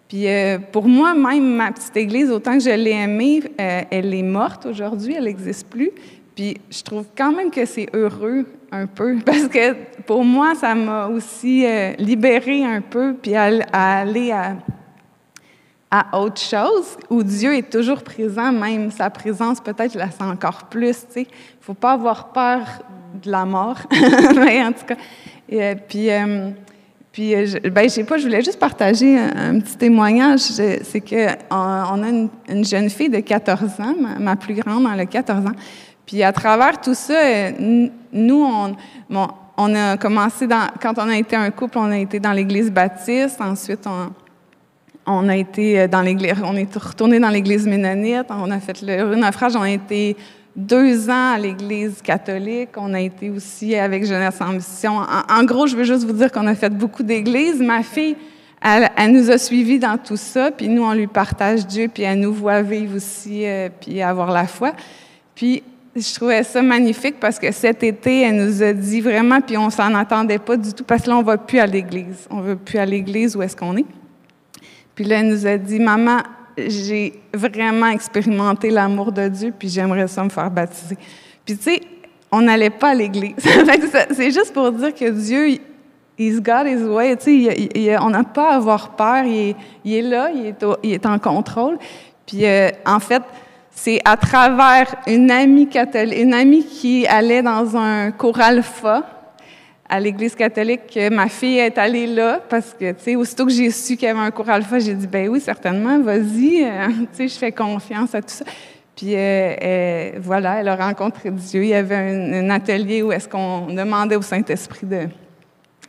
Puis 0.08 0.28
euh, 0.28 0.58
pour 0.72 0.88
moi, 0.88 1.14
même 1.14 1.56
ma 1.56 1.72
petite 1.72 1.96
église, 1.96 2.30
autant 2.32 2.58
que 2.58 2.64
je 2.64 2.70
l'ai 2.70 2.92
aimée, 2.92 3.42
euh, 3.60 3.82
elle 3.90 4.14
est 4.14 4.24
morte 4.24 4.66
aujourd'hui, 4.66 5.16
elle 5.16 5.24
n'existe 5.24 5.68
plus. 5.68 5.92
Puis 6.36 6.58
je 6.70 6.84
trouve 6.84 7.06
quand 7.18 7.32
même 7.32 7.50
que 7.50 7.66
c'est 7.66 7.88
heureux 7.94 8.46
un 8.72 8.88
peu, 8.88 9.18
parce 9.26 9.48
que 9.48 9.74
pour 10.06 10.26
moi, 10.26 10.56
ça 10.56 10.76
m'a 10.76 11.08
aussi 11.08 11.66
euh, 11.66 11.94
libéré 11.98 12.66
un 12.66 12.82
peu, 12.82 13.14
puis 13.22 13.36
à 13.36 13.50
aller 13.72 14.32
à 14.32 14.56
à 15.92 16.18
autre 16.18 16.40
chose 16.40 16.98
où 17.10 17.22
Dieu 17.22 17.54
est 17.54 17.70
toujours 17.70 18.02
présent, 18.02 18.54
même 18.54 18.90
sa 18.92 19.10
présence 19.10 19.60
peut-être 19.60 19.92
je 19.94 19.98
la 19.98 20.10
sens 20.10 20.32
encore 20.32 20.64
plus. 20.70 21.06
Tu 21.08 21.24
sais, 21.24 21.28
faut 21.60 21.74
pas 21.74 21.92
avoir 21.92 22.30
peur 22.30 22.62
de 23.22 23.30
la 23.30 23.44
mort, 23.44 23.78
mais 24.36 24.64
en 24.64 24.72
tout 24.72 24.86
cas. 24.88 24.96
Et, 25.50 25.62
euh, 25.62 25.76
puis, 25.86 26.10
euh, 26.10 26.52
euh, 27.20 27.46
je, 27.46 27.70
ben, 27.70 27.84
je 27.84 27.90
sais 27.90 28.06
pas, 28.06 28.18
je 28.18 28.24
voulais 28.24 28.42
juste 28.42 28.58
partager 28.58 29.20
un, 29.20 29.60
petit 29.60 29.76
témoignage. 29.76 30.40
C'est 30.40 31.02
que 31.02 31.28
on, 31.52 32.04
a 32.04 32.10
une, 32.50 32.64
jeune 32.64 32.90
fille 32.90 33.10
de 33.10 33.20
14 33.20 33.62
ans, 33.82 33.96
ma, 34.18 34.38
plus 34.38 34.54
grande, 34.54 34.88
elle 34.94 35.02
a 35.02 35.06
14 35.06 35.46
ans. 35.46 35.56
Puis 36.06 36.24
à 36.24 36.32
travers 36.32 36.80
tout 36.80 36.94
ça, 36.94 37.52
nous, 37.52 38.46
on, 38.46 38.76
on 39.58 39.76
a 39.76 39.98
commencé 39.98 40.48
dans, 40.48 40.68
quand 40.82 40.94
on 40.98 41.10
a 41.10 41.18
été 41.18 41.36
un 41.36 41.52
couple, 41.52 41.78
on 41.80 41.92
a 41.92 41.98
été 41.98 42.20
dans 42.22 42.32
l'Église 42.32 42.72
baptiste. 42.72 43.42
Ensuite, 43.42 43.86
on, 43.86 44.10
on 45.06 45.28
a 45.30 45.36
été 45.36 45.80
euh, 45.80 45.88
dans 45.88 46.02
l'église, 46.02 46.36
on 46.44 46.56
est 46.56 46.76
retourné 46.76 47.20
dans 47.20 47.30
l'église 47.30 47.68
ménonite, 47.68 48.28
on 48.30 48.52
a 48.52 48.60
fait 48.60 48.82
le 48.82 49.16
naufrage, 49.16 49.56
on 49.56 49.62
a 49.62 49.72
été 49.72 50.16
deux 50.56 51.10
ans 51.10 51.34
à 51.34 51.38
l'église 51.38 52.02
catholique, 52.02 52.70
on 52.76 52.94
a 52.94 53.00
été 53.00 53.30
aussi 53.30 53.76
avec 53.76 54.06
Jeunesse 54.06 54.40
en 54.42 54.54
mission. 54.54 55.00
En, 55.30 55.44
gros, 55.44 55.68
je 55.68 55.76
veux 55.76 55.84
juste 55.84 56.04
vous 56.04 56.14
dire 56.14 56.32
qu'on 56.32 56.48
a 56.48 56.56
fait 56.56 56.70
beaucoup 56.70 57.04
d'églises. 57.04 57.62
Ma 57.62 57.84
fille, 57.84 58.16
elle, 58.62 59.12
nous 59.12 59.32
a 59.32 59.38
suivis 59.38 59.80
dans 59.80 59.98
tout 59.98 60.18
ça, 60.18 60.52
puis 60.52 60.68
nous, 60.68 60.84
on 60.84 60.94
lui 60.94 61.08
partage 61.08 61.66
Dieu, 61.66 61.90
puis 61.92 62.04
elle 62.04 62.20
nous 62.20 62.34
voit 62.34 62.62
vivre 62.62 62.98
aussi, 62.98 63.46
euh, 63.46 63.70
puis 63.80 64.02
avoir 64.02 64.32
la 64.32 64.46
foi. 64.46 64.74
Puis 65.34 65.64
je 65.96 66.14
trouvais 66.14 66.44
ça 66.44 66.62
magnifique 66.62 67.20
parce 67.20 67.40
que 67.40 67.52
cet 67.52 67.84
été, 67.84 68.22
elle 68.22 68.36
nous 68.36 68.62
a 68.62 68.74
dit 68.74 69.02
vraiment, 69.02 69.42
puis 69.42 69.58
on 69.58 69.70
s'en 69.70 69.94
attendait 69.96 70.40
pas 70.40 70.58
du 70.58 70.74
tout, 70.74 70.84
parce 70.84 71.04
que 71.04 71.10
là, 71.10 71.18
on 71.18 71.24
va 71.24 71.38
plus 71.38 71.60
à 71.60 71.66
l'église. 71.66 72.28
On 72.30 72.42
veut 72.42 72.58
plus 72.58 72.78
à 72.78 72.86
l'église, 72.86 73.36
où 73.36 73.42
est-ce 73.42 73.56
qu'on 73.56 73.78
est? 73.78 73.86
Puis 75.02 75.10
là, 75.10 75.22
elle 75.22 75.30
nous 75.30 75.48
a 75.48 75.58
dit, 75.58 75.80
Maman, 75.80 76.20
j'ai 76.56 77.20
vraiment 77.34 77.88
expérimenté 77.88 78.70
l'amour 78.70 79.12
de 79.12 79.28
Dieu, 79.30 79.52
puis 79.58 79.68
j'aimerais 79.68 80.08
ça 80.08 80.24
me 80.24 80.30
faire 80.30 80.52
baptiser. 80.52 80.96
Puis 81.44 81.58
tu 81.58 81.64
sais, 81.64 81.82
on 82.32 82.44
n'allait 82.44 82.70
pas 82.70 82.90
à 82.90 82.94
l'église. 82.94 83.34
c'est 84.12 84.30
juste 84.30 84.54
pour 84.54 84.72
dire 84.72 84.94
que 84.94 85.10
Dieu, 85.10 85.58
He's 86.20 86.40
got 86.40 86.68
His 86.68 86.84
way. 86.84 87.18
Tu 87.18 87.48
sais, 87.48 87.98
on 87.98 88.12
n'a 88.12 88.24
pas 88.24 88.52
à 88.52 88.56
avoir 88.58 88.92
peur. 88.92 89.24
Il 89.24 89.56
est, 89.92 90.02
là, 90.04 90.30
il 90.84 90.94
est, 90.94 91.06
en 91.08 91.18
contrôle. 91.18 91.80
Puis 92.28 92.46
euh, 92.46 92.70
en 92.86 93.00
fait, 93.00 93.24
c'est 93.72 94.02
à 94.06 94.18
travers 94.18 94.98
une 95.08 95.32
amie 95.32 95.68
catholique, 95.68 96.20
une 96.20 96.36
amie 96.36 96.64
qui 96.64 97.08
allait 97.08 97.42
dans 97.42 97.76
un 97.76 98.12
choral 98.12 98.62
fa 98.62 99.04
à 99.92 100.00
l'Église 100.00 100.36
catholique 100.36 100.88
que 100.94 101.14
ma 101.14 101.28
fille 101.28 101.60
est 101.60 101.78
allée 101.78 102.08
là 102.08 102.40
parce 102.50 102.74
que, 102.74 102.94
tu 102.94 103.04
sais, 103.04 103.16
aussitôt 103.18 103.46
que 103.46 103.52
j'ai 103.52 103.70
su 103.72 103.98
qu'il 103.98 104.08
y 104.08 104.12
avait 104.12 104.22
un 104.22 104.32
cours 104.32 104.50
alpha, 104.50 104.80
j'ai 104.80 104.94
dit, 104.94 105.06
ben 105.06 105.28
oui, 105.28 105.42
certainement, 105.42 106.00
vas-y, 106.00 106.64
euh, 106.64 106.88
tu 107.00 107.08
sais, 107.12 107.28
je 107.28 107.38
fais 107.38 107.52
confiance 107.52 108.16
à 108.16 108.22
tout 108.22 108.30
ça. 108.30 108.46
Puis 108.96 109.14
euh, 109.16 110.12
voilà, 110.20 110.62
elle 110.62 110.70
a 110.70 110.78
rencontré 110.78 111.30
Dieu. 111.30 111.64
Il 111.64 111.70
y 111.70 111.74
avait 111.74 111.96
un, 111.96 112.50
atelier 112.50 113.02
où 113.02 113.12
est-ce 113.12 113.28
qu'on 113.28 113.68
demandait 113.68 114.16
au 114.16 114.22
Saint-Esprit 114.22 114.88
de, 114.88 115.10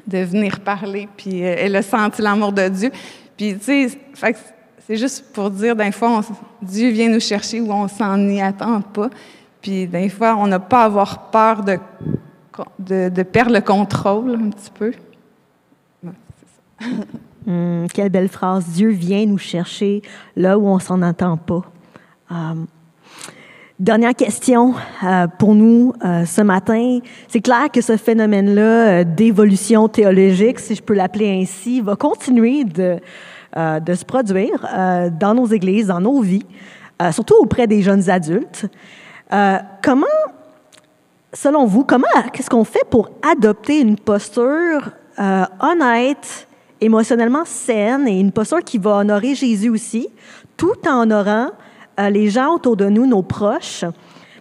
de 0.05 0.19
venir 0.19 0.59
parler, 0.61 1.09
puis 1.17 1.45
euh, 1.45 1.55
elle 1.57 1.77
a 1.77 1.83
senti 1.83 2.23
l'amour 2.23 2.53
de 2.53 2.69
Dieu. 2.69 2.91
Puis, 3.37 3.57
tu 3.57 3.65
sais, 3.65 3.88
c'est 4.85 4.97
juste 4.97 5.33
pour 5.33 5.49
dire, 5.49 5.77
d'un 5.77 5.93
fois, 5.93 6.23
Dieu 6.61 6.91
vient 6.91 7.09
nous 7.09 7.21
chercher 7.21 7.61
où 7.61 7.71
on 7.71 7.87
s'en 7.87 8.19
y 8.29 8.43
attend 8.43 8.81
pas. 8.81 9.11
Puis 9.61 9.87
des 9.87 10.09
fois, 10.09 10.35
on 10.37 10.49
n'a 10.49 10.59
pas 10.59 10.83
à 10.83 10.85
avoir 10.87 11.31
peur 11.31 11.62
de, 11.62 11.79
de, 12.79 13.23
perdre 13.23 13.53
le 13.53 13.61
contrôle 13.61 14.35
un 14.35 14.51
petit 14.51 14.71
peu. 14.71 14.93
Hum, 17.45 17.88
quelle 17.93 18.09
belle 18.09 18.29
phrase. 18.29 18.67
Dieu 18.69 18.91
vient 18.91 19.27
nous 19.27 19.38
chercher 19.38 20.01
là 20.37 20.57
où 20.57 20.67
on 20.69 20.79
s'en 20.79 21.03
attend 21.03 21.37
pas. 21.37 21.62
Um, 22.31 22.69
dernière 23.83 24.15
question 24.15 24.75
euh, 25.03 25.27
pour 25.27 25.55
nous 25.55 25.93
euh, 26.05 26.25
ce 26.25 26.41
matin. 26.41 27.01
C'est 27.27 27.41
clair 27.41 27.69
que 27.73 27.81
ce 27.81 27.97
phénomène-là 27.97 28.62
euh, 28.62 29.05
d'évolution 29.05 29.88
théologique, 29.88 30.61
si 30.61 30.77
je 30.77 30.83
peux 30.83 30.95
l'appeler 30.95 31.43
ainsi, 31.43 31.81
va 31.81 31.97
continuer 31.97 32.65
de, 32.65 33.01
se 33.57 34.05
produire 34.05 34.67
dans 35.21 35.35
nos 35.35 35.47
églises, 35.47 35.88
dans 35.88 36.01
nos 36.01 36.23
vies, 36.23 36.47
surtout 37.11 37.35
auprès 37.38 37.67
des 37.67 37.83
jeunes 37.83 38.09
adultes. 38.09 38.67
comment, 39.83 40.07
selon 41.33 41.66
vous, 41.66 41.85
comment, 41.85 42.07
qu'est-ce 42.33 42.51
qu'on 42.51 42.64
fait 42.64 42.85
pour 42.90 43.11
adopter 43.23 43.81
une 43.81 43.97
posture 43.97 44.90
honnête, 45.18 46.47
émotionnellement 46.81 47.45
saine 47.45 48.09
et 48.09 48.18
une 48.18 48.33
posture 48.33 48.62
qui 48.62 48.79
va 48.79 48.97
honorer 48.97 49.35
Jésus 49.35 49.68
aussi, 49.68 50.09
tout 50.57 50.77
en 50.87 51.03
honorant 51.03 51.51
euh, 52.01 52.11
les 52.11 52.29
gens 52.29 52.55
autour 52.55 52.77
de 52.77 52.87
nous, 52.87 53.07
nos 53.07 53.23
proches, 53.23 53.85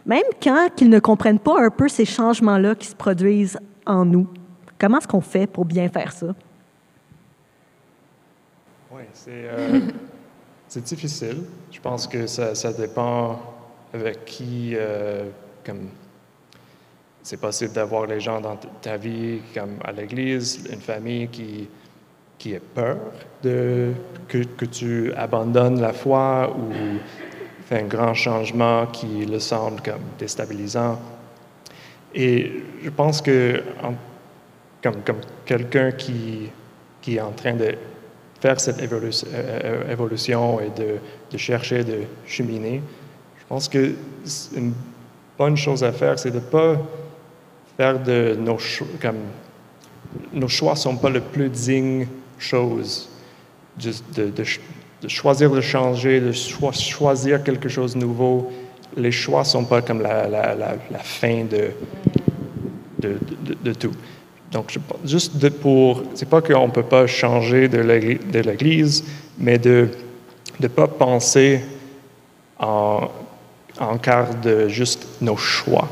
même 0.06 0.24
quand 0.42 0.70
ils 0.80 0.90
ne 0.90 1.00
comprennent 1.00 1.40
pas 1.40 1.62
un 1.62 1.70
peu 1.70 1.88
ces 1.88 2.06
changements-là 2.06 2.76
qui 2.76 2.88
se 2.88 2.96
produisent 2.96 3.60
en 3.86 4.06
nous? 4.06 4.28
Comment 4.80 4.98
est-ce 4.98 5.08
qu'on 5.08 5.22
fait 5.22 5.48
pour 5.48 5.66
bien 5.66 5.90
faire 5.90 6.12
ça? 6.12 6.28
Oui, 8.92 9.04
c'est 9.14 9.32
euh, 9.32 9.80
difficile. 10.82 11.44
Je 11.72 11.80
pense 11.80 12.08
que 12.08 12.26
ça, 12.26 12.56
ça 12.56 12.74
dépend 12.74 13.40
avec 13.94 14.26
qui, 14.26 14.72
euh, 14.74 15.30
comme 15.66 15.90
c'est 17.24 17.40
possible 17.40 17.74
d'avoir 17.74 18.08
les 18.08 18.20
gens 18.20 18.42
dans 18.42 18.58
ta 18.82 18.98
vie, 18.98 19.42
comme 19.54 19.76
à 19.84 19.92
l'église, 19.92 20.64
une 20.72 20.82
famille 20.82 21.28
qui, 21.28 21.68
qui 22.38 22.56
a 22.56 22.60
peur 22.74 22.98
de, 23.44 23.92
que, 24.28 24.66
tu 24.66 25.14
abandonnes 25.14 25.80
la 25.80 25.94
foi 25.94 26.56
ou 26.58 26.72
fais 27.66 27.82
un 27.82 27.86
grand 27.86 28.14
changement 28.14 28.88
qui 28.88 29.26
le 29.26 29.40
semble 29.40 29.82
comme 29.82 30.02
déstabilisant. 30.18 31.00
Et 32.14 32.64
je 32.84 32.90
pense 32.90 33.22
que 33.22 33.62
comme, 34.82 35.04
comme 35.06 35.22
quelqu'un 35.46 35.92
qui, 35.92 36.50
qui 37.02 37.18
est 37.18 37.22
en 37.22 37.32
train 37.32 37.54
de 37.54 37.76
faire 38.40 38.60
cette 38.60 38.82
évolution, 38.82 39.28
euh, 39.34 39.92
évolution 39.92 40.60
et 40.60 40.70
de, 40.70 40.96
de, 41.32 41.38
chercher 41.38 41.84
de 41.84 42.00
cheminer, 42.26 42.82
je 43.40 43.46
pense 43.48 43.70
que 43.70 43.94
une 44.56 44.74
bonne 45.38 45.56
chose 45.56 45.84
à 45.84 45.92
faire, 45.92 46.18
c'est 46.18 46.32
de 46.32 46.36
ne 46.36 46.40
pas 46.40 46.76
de 47.82 48.36
nos 48.40 48.58
choix, 48.58 48.88
comme 49.02 49.18
nos 50.34 50.48
choix 50.48 50.76
sont 50.76 50.98
pas 50.98 51.10
le 51.10 51.22
plus 51.22 51.50
digne 51.50 52.08
chose. 52.38 53.10
De, 54.16 54.30
de, 54.30 55.08
choisir 55.08 55.50
de 55.50 55.62
changer, 55.62 56.20
de 56.20 56.32
cho 56.32 56.72
choisir 56.72 57.44
quelque 57.44 57.70
chose 57.70 57.96
de 57.96 58.00
nouveau. 58.00 58.52
Les 58.96 59.12
choix 59.12 59.44
sont 59.44 59.66
pas 59.66 59.82
comme 59.82 60.02
la, 60.02 60.28
la, 60.28 60.54
la, 60.54 60.76
la 60.92 61.00
fin 61.00 61.46
de, 61.46 61.72
de, 63.64 63.74
tout. 63.74 63.94
Donc, 64.52 64.78
juste 65.06 65.38
de 65.38 65.50
pour. 65.50 66.04
C'est 66.14 66.30
pas 66.30 66.42
qu'on 66.42 66.68
ne 66.68 66.72
peut 66.72 66.84
pas 66.84 67.08
changer 67.08 67.68
de 67.70 67.80
l'Église, 67.80 69.04
mais 69.40 69.58
de 69.58 69.88
ne 70.60 70.68
pas 70.68 70.88
penser 70.88 71.62
en, 72.60 73.10
en 73.80 73.98
quart 73.98 74.36
de 74.36 74.68
juste 74.68 75.08
nos 75.22 75.38
choix. 75.38 75.88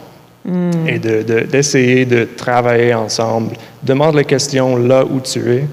Mm. 0.46 0.88
Et 0.88 1.00
d'essayer 1.00 2.06
de, 2.06 2.26
travailler 2.26 2.94
ensemble. 2.94 3.56
Demande 3.84 4.16
les 4.16 4.26
questions 4.26 4.78
là 4.78 5.04
où 5.06 5.20
tu 5.20 5.52
es 5.52 5.64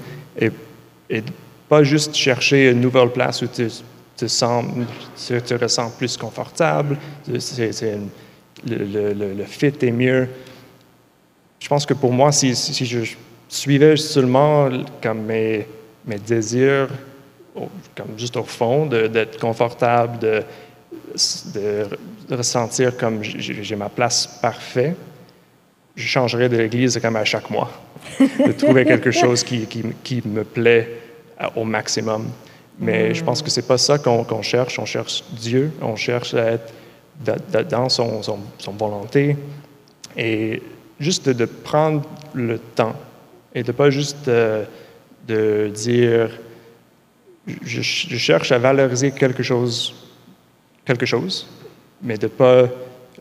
et 1.09 1.23
pas 1.69 1.83
juste 1.83 2.15
chercher 2.15 2.69
une 2.69 2.81
nouvelle 2.81 3.09
place 3.09 3.41
où 3.41 3.47
tu 3.47 3.67
te 4.15 4.27
sens, 4.27 4.65
ressens 5.29 5.91
plus 5.97 6.17
confortable, 6.17 6.97
c'est 7.39 7.97
le, 8.65 9.43
fit 9.45 9.73
est 9.81 9.91
mieux. 9.91 10.27
Je 11.59 11.67
pense 11.67 11.85
que 11.85 11.93
pour 11.93 12.11
moi, 12.11 12.31
si, 12.31 12.53
je 12.53 13.15
suivais 13.49 13.97
seulement 13.97 14.69
comme 15.01 15.23
mes, 15.23 15.67
mes 16.05 16.19
désirs, 16.19 16.89
comme 17.53 18.17
juste 18.17 18.37
au 18.37 18.43
fond, 18.43 18.85
d'être 18.85 19.39
confortable, 19.39 20.19
de, 20.19 20.43
de, 21.53 21.87
ressentir 22.35 22.97
comme 22.97 23.23
j'ai 23.23 23.75
ma 23.75 23.89
place 23.89 24.27
parfaite, 24.41 24.97
je 25.95 26.07
changerais 26.07 26.49
de 26.49 26.57
l'église 26.57 26.99
comme 27.01 27.15
à 27.15 27.25
chaque 27.25 27.49
mois, 27.49 27.71
de 28.19 28.51
trouver 28.51 28.85
quelque 28.85 29.11
chose 29.21 29.43
qui, 29.43 29.65
qui, 29.65 29.83
qui 30.03 30.21
me 30.25 30.43
plaît 30.43 31.01
au 31.55 31.63
maximum. 31.63 32.27
Mais 32.79 33.13
je 33.13 33.23
pense 33.23 33.41
que 33.41 33.49
c'est 33.49 33.67
pas 33.67 33.77
ça 33.77 33.97
qu'on 33.97 34.23
qu 34.23 34.43
cherche. 34.43 34.77
On 34.77 34.85
cherche 34.85 35.23
Dieu, 35.31 35.71
on 35.81 35.95
cherche 35.95 36.33
à 36.33 36.51
être 36.51 36.73
dans 37.69 37.89
son, 37.89 38.21
son, 38.21 38.39
son 38.59 38.73
volonté 38.73 39.35
et 40.15 40.61
juste 40.99 41.27
de, 41.27 41.33
de, 41.33 41.45
prendre 41.45 42.07
le 42.33 42.59
temps 42.59 42.95
et 43.55 43.63
de 43.63 43.71
pas 43.71 43.89
juste 43.89 44.27
de, 44.27 44.65
de 45.27 45.71
dire 45.73 46.29
je, 47.63 47.81
je, 47.81 48.17
cherche 48.17 48.51
à 48.51 48.59
valoriser 48.59 49.11
quelque 49.11 49.43
chose, 49.43 49.95
quelque 50.87 51.05
chose, 51.05 51.47
mais 52.01 52.17
de 52.17 52.27
pas 52.27 52.67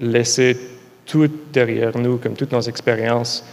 laisser 0.00 0.56
tout 1.04 1.28
derrière 1.52 1.98
nous, 1.98 2.16
comme 2.18 2.34
toutes 2.34 2.52
nos 2.52 2.60
expériences, 2.60 3.44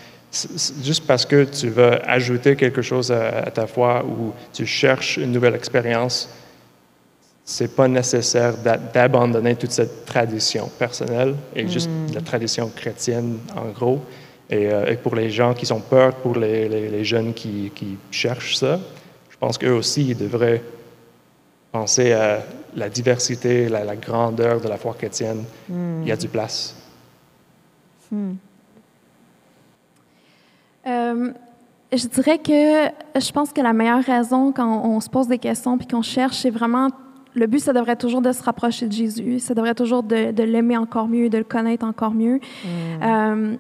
juste 0.83 1.05
parce 1.05 1.25
que 1.25 1.43
tu 1.43 1.69
veux 1.69 1.93
ajouter 2.09 2.55
quelque 2.55 2.81
chose 2.81 3.11
à, 3.11 3.39
à 3.39 3.51
ta 3.51 3.67
foi 3.67 4.03
ou 4.05 4.33
tu 4.53 4.65
cherches 4.65 5.17
une 5.17 5.31
nouvelle 5.31 5.55
expérience, 5.55 6.29
c'est 7.45 7.75
pas 7.75 7.87
nécessaire 7.87 8.53
d'abandonner 8.93 9.55
toute 9.55 9.71
cette 9.71 10.05
tradition 10.05 10.69
personnelle 10.79 11.35
et 11.55 11.67
juste 11.67 11.89
mm. 11.89 12.13
la 12.13 12.21
tradition 12.21 12.71
chrétienne 12.73 13.39
en 13.55 13.69
gros. 13.69 14.01
Et, 14.49 14.71
euh, 14.71 14.91
et, 14.91 14.95
pour 14.95 15.15
les 15.15 15.29
gens 15.29 15.53
qui 15.53 15.71
ont 15.71 15.79
peur, 15.79 16.15
pour 16.15 16.35
les, 16.35 16.69
les, 16.69 16.89
les 16.89 17.03
jeunes 17.03 17.33
qui, 17.33 17.71
qui, 17.73 17.97
cherchent 18.11 18.57
ça, 18.57 18.79
je 19.29 19.37
pense 19.37 19.57
qu'eux 19.57 19.71
aussi, 19.71 20.09
ils 20.09 20.17
devraient 20.17 20.61
penser 21.73 22.13
à 22.13 22.39
la 22.75 22.87
diversité, 22.87 23.67
la, 23.67 23.83
la 23.83 23.97
grandeur 23.97 24.61
de 24.61 24.69
la 24.69 24.77
foi 24.77 24.93
chrétienne. 24.93 25.43
Mm. 25.67 26.03
Il 26.03 26.07
y 26.07 26.11
a 26.11 26.15
du 26.15 26.29
place. 26.29 26.75
Mm. 28.11 28.33
Euh, 30.85 31.31
je 31.91 32.07
dirais 32.07 32.37
que 32.37 33.19
je 33.19 33.31
pense 33.31 33.51
que 33.51 33.61
la 33.61 33.73
meilleure 33.73 34.03
raison 34.03 34.51
quand 34.51 34.85
on 34.85 34.99
se 34.99 35.09
pose 35.09 35.27
des 35.27 35.39
questions 35.39 35.77
puis 35.77 35.87
qu'on 35.87 36.01
cherche, 36.01 36.37
c'est 36.37 36.49
vraiment 36.49 36.89
le 37.35 37.47
but, 37.47 37.59
ça 37.59 37.73
devrait 37.73 37.95
toujours 37.95 38.21
de 38.21 38.31
se 38.31 38.43
rapprocher 38.43 38.87
de 38.87 38.91
Jésus. 38.91 39.39
Ça 39.39 39.55
devrait 39.55 39.73
toujours 39.73 40.03
de, 40.03 40.31
de 40.31 40.43
l'aimer 40.43 40.77
encore 40.77 41.07
mieux, 41.07 41.29
de 41.29 41.39
le 41.39 41.43
connaître 41.43 41.85
encore 41.85 42.13
mieux. 42.13 42.35
Mm. 42.35 43.03
Euh, 43.03 43.55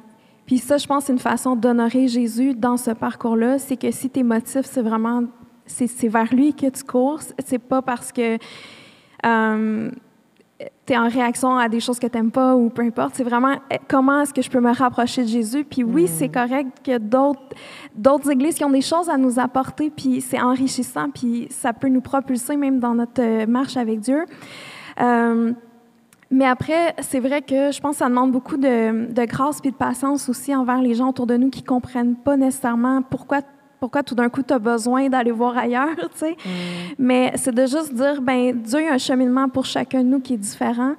puis 0.45 0.59
ça, 0.59 0.77
je 0.77 0.85
pense, 0.85 1.05
c'est 1.05 1.13
une 1.13 1.19
façon 1.19 1.55
d'honorer 1.55 2.07
Jésus 2.07 2.53
dans 2.53 2.77
ce 2.77 2.91
parcours-là. 2.91 3.57
C'est 3.57 3.77
que 3.77 3.89
si 3.89 4.09
tes 4.09 4.21
motifs, 4.21 4.65
c'est 4.65 4.83
vraiment, 4.83 5.23
c'est 5.65 6.07
vers 6.07 6.33
lui 6.33 6.53
que 6.53 6.69
tu 6.69 6.83
cours. 6.83 7.19
C'est 7.45 7.59
pas 7.59 7.81
parce 7.81 8.11
que 8.11 8.37
euh, 9.25 9.91
tu 10.85 10.93
es 10.93 10.97
en 10.97 11.07
réaction 11.07 11.57
à 11.57 11.69
des 11.69 11.79
choses 11.79 11.99
que 11.99 12.07
tu 12.07 12.17
n'aimes 12.17 12.31
pas 12.31 12.55
ou 12.55 12.69
peu 12.69 12.81
importe. 12.81 13.15
C'est 13.15 13.23
vraiment 13.23 13.55
eh, 13.71 13.77
comment 13.87 14.21
est-ce 14.21 14.33
que 14.33 14.41
je 14.41 14.49
peux 14.49 14.59
me 14.59 14.73
rapprocher 14.73 15.23
de 15.23 15.27
Jésus? 15.27 15.63
Puis 15.63 15.83
oui, 15.83 16.03
mm. 16.03 16.07
c'est 16.07 16.29
correct 16.29 16.79
que 16.83 16.97
d'autres, 16.97 17.41
d'autres 17.95 18.29
églises 18.31 18.55
qui 18.55 18.63
ont 18.63 18.69
des 18.69 18.81
choses 18.81 19.09
à 19.09 19.17
nous 19.17 19.39
apporter, 19.39 19.89
puis 19.89 20.21
c'est 20.21 20.41
enrichissant, 20.41 21.09
puis 21.09 21.47
ça 21.49 21.73
peut 21.73 21.89
nous 21.89 22.01
propulser 22.01 22.55
même 22.57 22.79
dans 22.79 22.95
notre 22.95 23.21
euh, 23.21 23.45
marche 23.47 23.77
avec 23.77 23.99
Dieu. 23.99 24.25
Euh, 25.01 25.53
mais 26.29 26.45
après, 26.45 26.95
c'est 26.99 27.19
vrai 27.19 27.43
que 27.43 27.71
je 27.71 27.79
pense 27.79 27.91
que 27.91 27.97
ça 27.99 28.09
demande 28.09 28.31
beaucoup 28.31 28.57
de, 28.57 29.11
de 29.11 29.25
grâce 29.25 29.59
et 29.63 29.69
de 29.69 29.75
patience 29.75 30.29
aussi 30.29 30.55
envers 30.55 30.81
les 30.81 30.95
gens 30.95 31.09
autour 31.09 31.27
de 31.27 31.37
nous 31.37 31.49
qui 31.49 31.61
ne 31.61 31.67
comprennent 31.67 32.15
pas 32.15 32.37
nécessairement 32.37 33.03
pourquoi 33.03 33.41
pourquoi 33.83 34.01
tout 34.01 34.15
d'un 34.15 34.29
coup 34.29 34.41
tu 34.41 34.53
as 34.53 34.59
besoin 34.59 35.09
d'aller 35.09 35.31
voir 35.31 35.57
ailleurs, 35.57 35.89
tu 36.13 36.19
sais. 36.19 36.37
Mm. 36.45 36.93
Mais 36.99 37.33
c'est 37.35 37.53
de 37.53 37.65
juste 37.65 37.93
dire, 37.93 38.21
ben 38.21 38.53
Dieu 38.53 38.79
a 38.89 38.93
un 38.93 38.97
cheminement 38.97 39.49
pour 39.49 39.65
chacun 39.65 40.05
de 40.05 40.07
nous 40.07 40.21
qui 40.21 40.35
est 40.35 40.37
différent. 40.37 40.93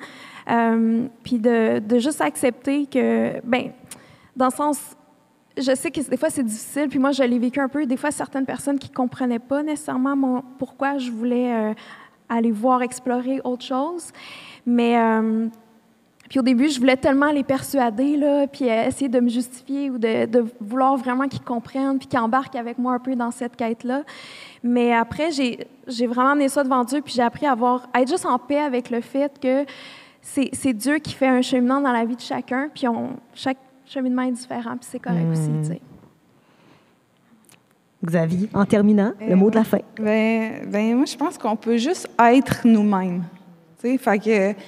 Euh, 0.51 1.07
puis 1.23 1.39
de, 1.39 1.79
de, 1.79 1.99
juste 1.99 2.21
accepter 2.21 2.85
que, 2.85 3.41
ben 3.43 3.71
dans 4.37 4.49
le 4.49 4.51
sens, 4.51 4.79
je 5.57 5.75
sais 5.75 5.91
que 5.91 5.99
des 6.11 6.19
fois 6.19 6.29
c'est 6.29 6.43
difficile, 6.43 6.89
puis 6.91 6.99
moi 6.99 7.13
je 7.13 7.23
l'ai 7.23 7.39
vécu 7.39 7.59
un 7.59 7.69
peu, 7.69 7.87
des 7.87 7.97
fois 7.97 8.11
certaines 8.11 8.45
personnes 8.45 8.79
qui 8.79 8.91
ne 8.91 8.95
comprenaient 8.95 9.39
pas 9.39 9.63
nécessairement 9.63 10.15
mon, 10.15 10.43
pourquoi 10.59 10.99
je 10.99 11.11
voulais 11.11 11.55
euh, 11.55 11.73
aller 12.29 12.51
voir, 12.51 12.83
explorer 12.83 13.41
autre 13.45 13.65
chose. 13.65 14.11
Mais 14.67 14.99
euh, 14.99 15.49
puis 16.35 16.41
au 16.41 16.43
début, 16.43 16.69
je 16.69 16.81
voulais 16.81 16.97
tellement 16.97 17.31
les 17.31 17.45
persuader, 17.45 18.17
là, 18.17 18.49
puis 18.49 18.65
essayer 18.65 19.09
de 19.09 19.21
me 19.21 19.29
justifier 19.29 19.89
ou 19.89 19.99
de, 19.99 20.27
de 20.27 20.45
vouloir 20.61 20.97
vraiment 20.97 21.29
qu'ils 21.29 21.43
comprennent, 21.43 21.97
puis 21.97 22.09
qu'ils 22.09 22.19
embarquent 22.19 22.57
avec 22.57 22.77
moi 22.77 22.95
un 22.95 22.99
peu 22.99 23.15
dans 23.15 23.31
cette 23.31 23.55
quête-là. 23.55 24.03
Mais 24.61 24.93
après, 24.93 25.31
j'ai 25.31 26.07
vraiment 26.09 26.31
amené 26.31 26.49
ça 26.49 26.65
devant 26.65 26.83
Dieu, 26.83 27.03
puis 27.03 27.15
j'ai 27.15 27.23
appris 27.23 27.47
à, 27.47 27.53
avoir, 27.53 27.89
à 27.93 28.03
être 28.03 28.09
juste 28.09 28.27
en 28.27 28.41
paix 28.41 28.59
avec 28.59 28.91
le 28.91 29.01
fait 29.01 29.39
que 29.41 29.65
c'est 30.23 30.73
Dieu 30.73 30.99
qui 30.99 31.15
fait 31.15 31.29
un 31.29 31.41
cheminement 31.41 31.81
dans 31.81 31.93
la 31.93 32.05
vie 32.05 32.17
de 32.17 32.21
chacun, 32.21 32.69
puis 32.75 32.89
on, 32.89 33.11
chaque 33.33 33.59
cheminement 33.87 34.23
est 34.23 34.33
différent, 34.33 34.77
puis 34.77 34.89
c'est 34.91 34.99
correct 34.99 35.29
aussi, 35.31 35.51
tu 35.63 35.69
sais. 35.69 35.81
Xavier, 38.05 38.49
en 38.55 38.65
terminant, 38.65 39.13
le 39.21 39.37
mot 39.37 39.51
de 39.51 39.55
la 39.55 39.63
fin. 39.63 39.79
Ben, 40.01 40.67
ben 40.67 40.97
moi, 40.97 41.05
je 41.05 41.15
pense 41.15 41.39
qu'on 41.39 41.55
peut 41.55 41.77
juste 41.77 42.11
être 42.19 42.63
nous-mêmes. 42.65 43.23
Tu 43.81 43.93
sais, 43.93 43.99
fait 43.99 44.19
que 44.19 44.61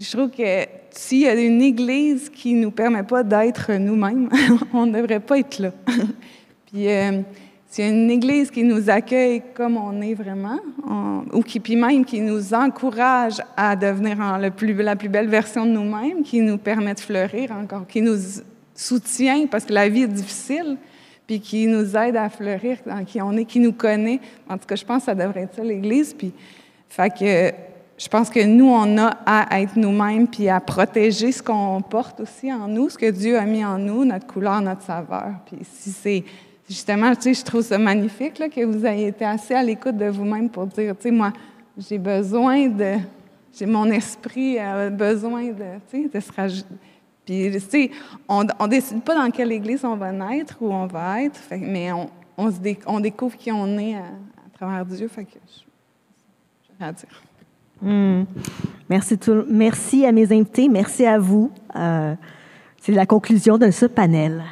je 0.00 0.10
trouve 0.16 0.30
que 0.30 0.79
s'il 0.90 1.20
y 1.20 1.28
a 1.28 1.34
une 1.34 1.62
Église 1.62 2.28
qui 2.28 2.54
ne 2.54 2.62
nous 2.62 2.70
permet 2.70 3.02
pas 3.02 3.22
d'être 3.22 3.72
nous-mêmes, 3.72 4.28
on 4.72 4.86
ne 4.86 4.92
devrait 4.98 5.20
pas 5.20 5.38
être 5.38 5.58
là. 5.58 5.72
puis 6.66 6.88
euh, 6.88 7.20
s'il 7.66 7.84
y 7.84 7.88
a 7.88 7.90
une 7.90 8.10
Église 8.10 8.50
qui 8.50 8.64
nous 8.64 8.90
accueille 8.90 9.42
comme 9.54 9.76
on 9.76 10.00
est 10.00 10.14
vraiment, 10.14 10.58
ou 11.32 11.42
qui 11.42 11.60
puis 11.60 11.76
même 11.76 12.04
qui 12.04 12.20
nous 12.20 12.52
encourage 12.52 13.40
à 13.56 13.76
devenir 13.76 14.16
la 14.38 14.50
plus 14.50 15.08
belle 15.08 15.28
version 15.28 15.64
de 15.64 15.70
nous-mêmes, 15.70 16.22
qui 16.22 16.40
nous 16.40 16.58
permet 16.58 16.94
de 16.94 17.00
fleurir 17.00 17.52
encore, 17.52 17.86
qui 17.86 18.02
nous 18.02 18.18
soutient 18.74 19.46
parce 19.46 19.64
que 19.64 19.72
la 19.72 19.88
vie 19.88 20.02
est 20.02 20.08
difficile, 20.08 20.78
puis 21.26 21.38
qui 21.38 21.68
nous 21.68 21.96
aide 21.96 22.16
à 22.16 22.28
fleurir 22.28 22.78
dans 22.84 23.04
qui 23.04 23.22
on 23.22 23.30
est, 23.36 23.44
qui 23.44 23.60
nous 23.60 23.72
connaît. 23.72 24.18
En 24.48 24.58
tout 24.58 24.66
cas, 24.66 24.74
je 24.74 24.84
pense 24.84 25.02
que 25.02 25.04
ça 25.06 25.14
devrait 25.14 25.42
être 25.42 25.54
ça, 25.54 25.62
l'Église. 25.62 26.12
Puis, 26.12 26.32
fait 26.88 27.10
que 27.10 27.69
je 28.00 28.08
pense 28.08 28.30
que 28.30 28.42
nous, 28.42 28.66
on 28.66 28.96
a 28.96 29.08
à 29.26 29.60
être 29.60 29.76
nous-mêmes, 29.76 30.26
puis 30.26 30.48
à 30.48 30.58
protéger 30.58 31.32
ce 31.32 31.42
qu'on 31.42 31.82
porte 31.82 32.20
aussi 32.20 32.50
en 32.50 32.66
nous, 32.66 32.88
ce 32.88 32.96
que 32.96 33.10
Dieu 33.10 33.38
a 33.38 33.44
mis 33.44 33.62
en 33.62 33.76
nous, 33.76 34.06
notre 34.06 34.26
couleur, 34.26 34.62
notre 34.62 34.80
saveur. 34.80 35.34
Puis 35.44 35.58
si 35.62 35.90
c'est 35.92 36.24
justement, 36.66 37.14
tu 37.14 37.22
sais, 37.22 37.34
je 37.34 37.44
trouve 37.44 37.60
ça 37.60 37.76
magnifique 37.76 38.38
là, 38.38 38.48
que 38.48 38.64
vous 38.64 38.86
ayez 38.86 39.08
été 39.08 39.26
assez 39.26 39.52
à 39.54 39.62
l'écoute 39.62 39.98
de 39.98 40.06
vous-même 40.06 40.48
pour 40.48 40.66
dire, 40.66 40.96
tu 40.96 41.02
sais, 41.02 41.10
moi, 41.10 41.30
j'ai 41.76 41.98
besoin 41.98 42.68
de, 42.68 42.94
j'ai 43.52 43.66
mon 43.66 43.84
esprit 43.90 44.58
a 44.58 44.88
besoin 44.88 45.48
de, 45.48 45.78
tu 45.90 46.02
sais, 46.04 46.08
de 46.08 46.20
se 46.20 46.32
rajouter 46.32 46.76
puis, 47.30 47.50
tu 47.52 47.60
sais, 47.60 47.90
on 48.26 48.42
ne 48.44 48.66
décide 48.66 49.02
pas 49.02 49.14
dans 49.14 49.30
quelle 49.30 49.52
église 49.52 49.84
on 49.84 49.94
va 49.94 50.10
naître 50.10 50.56
ou 50.60 50.72
on 50.72 50.86
va 50.86 51.22
être, 51.22 51.38
mais 51.52 51.92
on, 51.92 52.50
se 52.50 52.58
découvre 52.58 53.36
qui 53.36 53.52
on 53.52 53.78
est 53.78 53.94
à, 53.94 54.04
travers 54.54 54.84
Dieu. 54.86 55.06
Fait 55.06 55.24
que 55.24 55.38
j'ai 56.80 56.84
à 56.84 56.92
dire. 56.92 57.22
Hmm. 57.82 58.24
Merci, 58.88 59.18
tout, 59.18 59.44
merci 59.48 60.04
à 60.04 60.12
mes 60.12 60.32
invités, 60.32 60.68
merci 60.68 61.06
à 61.06 61.18
vous. 61.18 61.50
Euh, 61.76 62.14
c'est 62.80 62.92
la 62.92 63.06
conclusion 63.06 63.56
de 63.56 63.70
ce 63.70 63.86
panel. 63.86 64.42